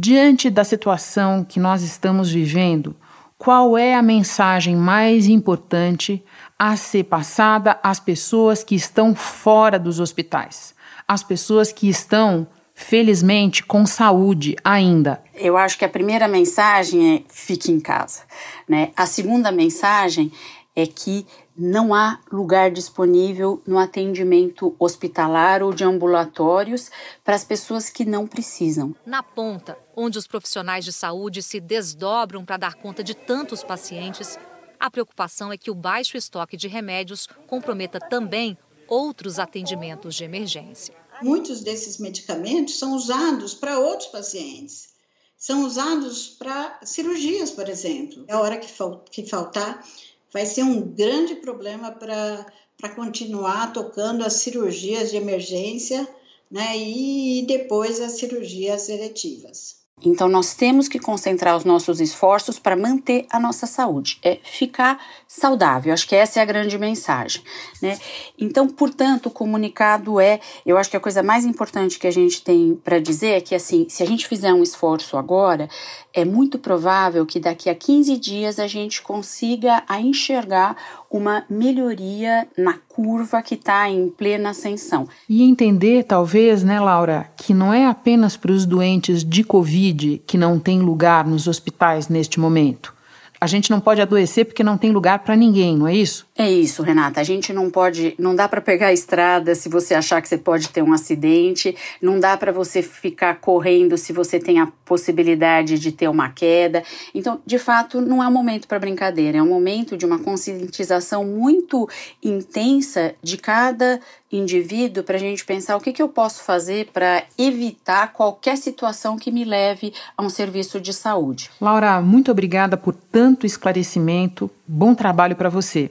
diante 0.00 0.48
da 0.48 0.62
situação 0.62 1.42
que 1.42 1.58
nós 1.58 1.82
estamos 1.82 2.30
vivendo, 2.30 2.94
qual 3.36 3.76
é 3.76 3.96
a 3.96 4.02
mensagem 4.02 4.76
mais 4.76 5.26
importante 5.26 6.24
a 6.56 6.76
ser 6.76 7.04
passada 7.04 7.80
às 7.82 7.98
pessoas 7.98 8.62
que 8.62 8.76
estão 8.76 9.12
fora 9.12 9.76
dos 9.76 9.98
hospitais? 9.98 10.72
As 11.06 11.24
pessoas 11.24 11.72
que 11.72 11.88
estão 11.88 12.46
felizmente 12.74 13.64
com 13.64 13.84
saúde 13.84 14.54
ainda. 14.62 15.20
Eu 15.34 15.56
acho 15.56 15.76
que 15.76 15.84
a 15.84 15.88
primeira 15.88 16.28
mensagem 16.28 17.16
é 17.16 17.22
fique 17.28 17.72
em 17.72 17.80
casa, 17.80 18.22
né? 18.68 18.92
A 18.96 19.04
segunda 19.04 19.50
mensagem 19.50 20.30
é 20.76 20.86
que 20.86 21.26
não 21.58 21.92
há 21.92 22.20
lugar 22.30 22.70
disponível 22.70 23.60
no 23.66 23.78
atendimento 23.78 24.76
hospitalar 24.78 25.62
ou 25.62 25.72
de 25.72 25.82
ambulatórios 25.82 26.90
para 27.24 27.34
as 27.34 27.44
pessoas 27.44 27.90
que 27.90 28.04
não 28.04 28.26
precisam. 28.26 28.94
Na 29.04 29.22
ponta, 29.22 29.76
onde 29.96 30.16
os 30.16 30.26
profissionais 30.26 30.84
de 30.84 30.92
saúde 30.92 31.42
se 31.42 31.58
desdobram 31.58 32.44
para 32.44 32.56
dar 32.56 32.74
conta 32.74 33.02
de 33.02 33.14
tantos 33.14 33.64
pacientes, 33.64 34.38
a 34.78 34.90
preocupação 34.90 35.52
é 35.52 35.58
que 35.58 35.70
o 35.70 35.74
baixo 35.74 36.16
estoque 36.16 36.56
de 36.56 36.68
remédios 36.68 37.28
comprometa 37.48 37.98
também 37.98 38.56
outros 38.86 39.38
atendimentos 39.38 40.14
de 40.14 40.24
emergência. 40.24 40.94
Muitos 41.20 41.60
desses 41.60 41.98
medicamentos 41.98 42.78
são 42.78 42.94
usados 42.94 43.52
para 43.52 43.78
outros 43.78 44.08
pacientes. 44.08 44.90
São 45.36 45.64
usados 45.64 46.28
para 46.30 46.80
cirurgias, 46.82 47.50
por 47.50 47.68
exemplo. 47.68 48.24
É 48.26 48.32
a 48.32 48.40
hora 48.40 48.56
que, 48.56 48.68
fal 48.68 49.04
que 49.10 49.26
faltar, 49.26 49.84
vai 50.32 50.44
ser 50.46 50.62
um 50.62 50.80
grande 50.80 51.36
problema 51.36 51.90
para 51.90 52.94
continuar 52.94 53.72
tocando 53.72 54.24
as 54.24 54.34
cirurgias 54.34 55.10
de 55.10 55.16
emergência 55.16 56.06
né, 56.50 56.76
e 56.76 57.44
depois 57.46 58.00
as 58.00 58.12
cirurgias 58.12 58.88
eletivas. 58.88 59.77
Então, 60.02 60.28
nós 60.28 60.54
temos 60.54 60.88
que 60.88 60.98
concentrar 60.98 61.56
os 61.56 61.64
nossos 61.64 62.00
esforços 62.00 62.58
para 62.58 62.76
manter 62.76 63.26
a 63.30 63.40
nossa 63.40 63.66
saúde, 63.66 64.18
é 64.22 64.38
ficar 64.42 64.98
saudável. 65.26 65.92
Acho 65.92 66.08
que 66.08 66.14
essa 66.14 66.38
é 66.38 66.42
a 66.42 66.46
grande 66.46 66.78
mensagem, 66.78 67.42
né? 67.82 67.98
Então, 68.38 68.68
portanto, 68.68 69.26
o 69.26 69.30
comunicado 69.30 70.20
é, 70.20 70.40
eu 70.64 70.78
acho 70.78 70.90
que 70.90 70.96
a 70.96 71.00
coisa 71.00 71.22
mais 71.22 71.44
importante 71.44 71.98
que 71.98 72.06
a 72.06 72.10
gente 72.10 72.42
tem 72.42 72.74
para 72.82 72.98
dizer 72.98 73.30
é 73.30 73.40
que, 73.40 73.54
assim, 73.54 73.86
se 73.88 74.02
a 74.02 74.06
gente 74.06 74.26
fizer 74.26 74.52
um 74.52 74.62
esforço 74.62 75.16
agora, 75.16 75.68
é 76.12 76.24
muito 76.24 76.58
provável 76.58 77.26
que 77.26 77.40
daqui 77.40 77.68
a 77.68 77.74
15 77.74 78.16
dias 78.16 78.58
a 78.58 78.66
gente 78.66 79.02
consiga 79.02 79.82
a 79.88 80.00
enxergar 80.00 80.76
uma 81.10 81.44
melhoria 81.48 82.46
na 82.56 82.74
curva 82.88 83.42
que 83.42 83.54
está 83.54 83.88
em 83.88 84.08
plena 84.08 84.50
ascensão. 84.50 85.08
E 85.28 85.42
entender, 85.42 86.04
talvez, 86.04 86.62
né, 86.62 86.78
Laura, 86.78 87.30
que 87.36 87.54
não 87.54 87.72
é 87.72 87.86
apenas 87.86 88.36
para 88.36 88.52
os 88.52 88.66
doentes 88.66 89.24
de 89.24 89.42
Covid 89.42 90.22
que 90.26 90.36
não 90.36 90.58
tem 90.58 90.80
lugar 90.80 91.26
nos 91.26 91.46
hospitais 91.46 92.08
neste 92.08 92.38
momento 92.38 92.98
a 93.40 93.46
gente 93.46 93.70
não 93.70 93.80
pode 93.80 94.00
adoecer 94.00 94.44
porque 94.44 94.64
não 94.64 94.76
tem 94.76 94.90
lugar 94.90 95.20
para 95.20 95.36
ninguém, 95.36 95.76
não 95.76 95.86
é 95.86 95.94
isso? 95.94 96.26
É 96.40 96.48
isso, 96.48 96.84
Renata. 96.84 97.20
A 97.20 97.24
gente 97.24 97.52
não 97.52 97.68
pode, 97.68 98.14
não 98.16 98.32
dá 98.32 98.48
para 98.48 98.60
pegar 98.60 98.86
a 98.86 98.92
estrada 98.92 99.56
se 99.56 99.68
você 99.68 99.92
achar 99.92 100.22
que 100.22 100.28
você 100.28 100.38
pode 100.38 100.68
ter 100.68 100.82
um 100.82 100.92
acidente, 100.92 101.74
não 102.00 102.20
dá 102.20 102.36
para 102.36 102.52
você 102.52 102.80
ficar 102.80 103.40
correndo 103.40 103.98
se 103.98 104.12
você 104.12 104.38
tem 104.38 104.60
a 104.60 104.68
possibilidade 104.84 105.80
de 105.80 105.90
ter 105.90 106.06
uma 106.06 106.28
queda. 106.28 106.84
Então, 107.12 107.40
de 107.44 107.58
fato, 107.58 108.00
não 108.00 108.22
é 108.22 108.28
um 108.28 108.30
momento 108.30 108.68
para 108.68 108.78
brincadeira, 108.78 109.38
é 109.38 109.42
um 109.42 109.48
momento 109.48 109.96
de 109.96 110.06
uma 110.06 110.20
conscientização 110.20 111.24
muito 111.24 111.88
intensa 112.22 113.16
de 113.20 113.36
cada 113.36 113.98
indivíduo 114.30 115.02
para 115.02 115.16
a 115.16 115.20
gente 115.20 115.44
pensar 115.44 115.76
o 115.76 115.80
que, 115.80 115.92
que 115.92 116.02
eu 116.02 116.08
posso 116.08 116.42
fazer 116.42 116.90
para 116.92 117.24
evitar 117.36 118.12
qualquer 118.12 118.56
situação 118.56 119.16
que 119.16 119.30
me 119.30 119.44
leve 119.44 119.92
a 120.16 120.22
um 120.22 120.28
serviço 120.28 120.80
de 120.80 120.92
saúde. 120.92 121.50
Laura, 121.60 122.00
muito 122.00 122.30
obrigada 122.30 122.76
por 122.76 122.94
tanto 122.94 123.46
esclarecimento. 123.46 124.50
Bom 124.66 124.94
trabalho 124.94 125.34
para 125.34 125.48
você. 125.48 125.90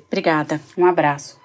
Um 0.78 0.86
abraço. 0.86 1.38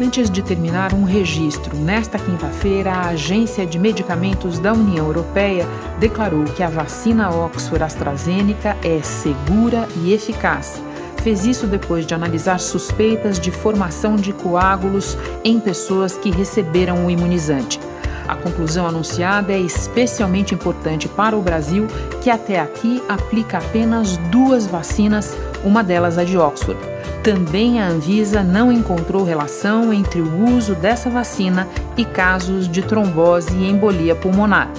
Antes 0.00 0.30
de 0.30 0.42
terminar, 0.42 0.94
um 0.94 1.02
registro. 1.02 1.76
Nesta 1.76 2.18
quinta-feira, 2.18 2.92
a 2.92 3.08
Agência 3.08 3.66
de 3.66 3.78
Medicamentos 3.78 4.60
da 4.60 4.72
União 4.72 5.06
Europeia 5.06 5.66
declarou 5.98 6.44
que 6.44 6.62
a 6.62 6.68
vacina 6.68 7.30
Oxford 7.30 7.82
AstraZeneca 7.82 8.76
é 8.84 9.02
segura 9.02 9.88
e 9.96 10.12
eficaz 10.12 10.80
fez 11.28 11.44
isso 11.44 11.66
depois 11.66 12.06
de 12.06 12.14
analisar 12.14 12.58
suspeitas 12.58 13.38
de 13.38 13.50
formação 13.50 14.16
de 14.16 14.32
coágulos 14.32 15.16
em 15.44 15.60
pessoas 15.60 16.16
que 16.16 16.30
receberam 16.30 17.04
o 17.04 17.10
imunizante. 17.10 17.78
A 18.28 18.36
conclusão 18.36 18.86
anunciada 18.86 19.54
é 19.54 19.58
especialmente 19.58 20.54
importante 20.54 21.08
para 21.08 21.34
o 21.34 21.40
Brasil, 21.40 21.86
que 22.20 22.28
até 22.28 22.60
aqui 22.60 23.02
aplica 23.08 23.56
apenas 23.56 24.18
duas 24.30 24.66
vacinas, 24.66 25.34
uma 25.64 25.82
delas 25.82 26.18
a 26.18 26.24
de 26.24 26.36
Oxford. 26.36 26.78
Também 27.24 27.80
a 27.80 27.88
Anvisa 27.88 28.42
não 28.42 28.70
encontrou 28.70 29.24
relação 29.24 29.92
entre 29.92 30.20
o 30.20 30.56
uso 30.56 30.74
dessa 30.74 31.08
vacina 31.08 31.66
e 31.96 32.04
casos 32.04 32.68
de 32.68 32.82
trombose 32.82 33.56
e 33.56 33.68
embolia 33.68 34.14
pulmonar. 34.14 34.70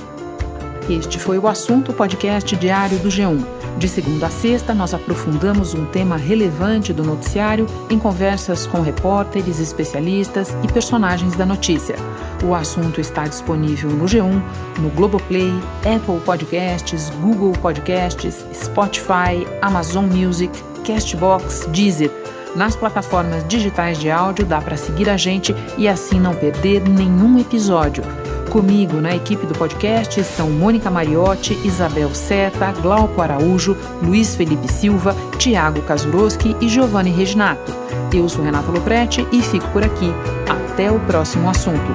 Este 0.87 1.19
foi 1.19 1.37
o 1.39 1.47
assunto 1.47 1.91
podcast 1.91 2.55
diário 2.55 2.99
do 2.99 3.09
G1. 3.09 3.58
De 3.77 3.87
segunda 3.87 4.27
a 4.27 4.29
sexta, 4.29 4.73
nós 4.73 4.93
aprofundamos 4.93 5.73
um 5.73 5.85
tema 5.85 6.17
relevante 6.17 6.91
do 6.91 7.03
noticiário 7.03 7.65
em 7.89 7.97
conversas 7.97 8.67
com 8.67 8.81
repórteres, 8.81 9.59
especialistas 9.59 10.55
e 10.63 10.67
personagens 10.71 11.35
da 11.35 11.45
notícia. 11.45 11.95
O 12.43 12.53
assunto 12.53 12.99
está 12.99 13.25
disponível 13.25 13.89
no 13.89 14.05
G1, 14.05 14.41
no 14.79 14.89
Globoplay, 14.89 15.51
Apple 15.79 16.19
Podcasts, 16.25 17.09
Google 17.21 17.53
Podcasts, 17.53 18.45
Spotify, 18.53 19.45
Amazon 19.61 20.05
Music, 20.05 20.51
Castbox, 20.85 21.65
Deezer. 21.67 22.11
Nas 22.55 22.75
plataformas 22.75 23.47
digitais 23.47 23.97
de 23.99 24.09
áudio 24.09 24.45
dá 24.45 24.59
para 24.59 24.75
seguir 24.75 25.09
a 25.09 25.17
gente 25.17 25.55
e 25.77 25.87
assim 25.87 26.19
não 26.19 26.33
perder 26.33 26.81
nenhum 26.81 27.39
episódio. 27.39 28.03
Comigo 28.49 28.99
na 28.99 29.15
equipe 29.15 29.45
do 29.45 29.53
podcast 29.53 30.19
estão 30.19 30.49
Mônica 30.49 30.89
Mariotti, 30.89 31.53
Isabel 31.63 32.15
Seta, 32.15 32.71
Glauco 32.71 33.21
Araújo, 33.21 33.77
Luiz 34.01 34.35
Felipe 34.35 34.67
Silva, 34.67 35.15
Tiago 35.37 35.83
Kazuroski 35.83 36.55
e 36.59 36.67
Giovanni 36.67 37.11
Reginato. 37.11 37.71
Eu 38.11 38.27
sou 38.27 38.43
Renata 38.43 38.71
Loprete 38.71 39.21
e 39.31 39.39
fico 39.43 39.67
por 39.71 39.83
aqui. 39.83 40.07
Até 40.49 40.91
o 40.91 40.99
próximo 41.01 41.47
assunto. 41.47 41.93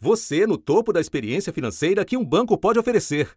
Você 0.00 0.46
no 0.46 0.56
topo 0.56 0.90
da 0.90 1.02
experiência 1.02 1.52
financeira 1.52 2.02
que 2.02 2.16
um 2.16 2.24
banco 2.24 2.56
pode 2.56 2.78
oferecer. 2.78 3.36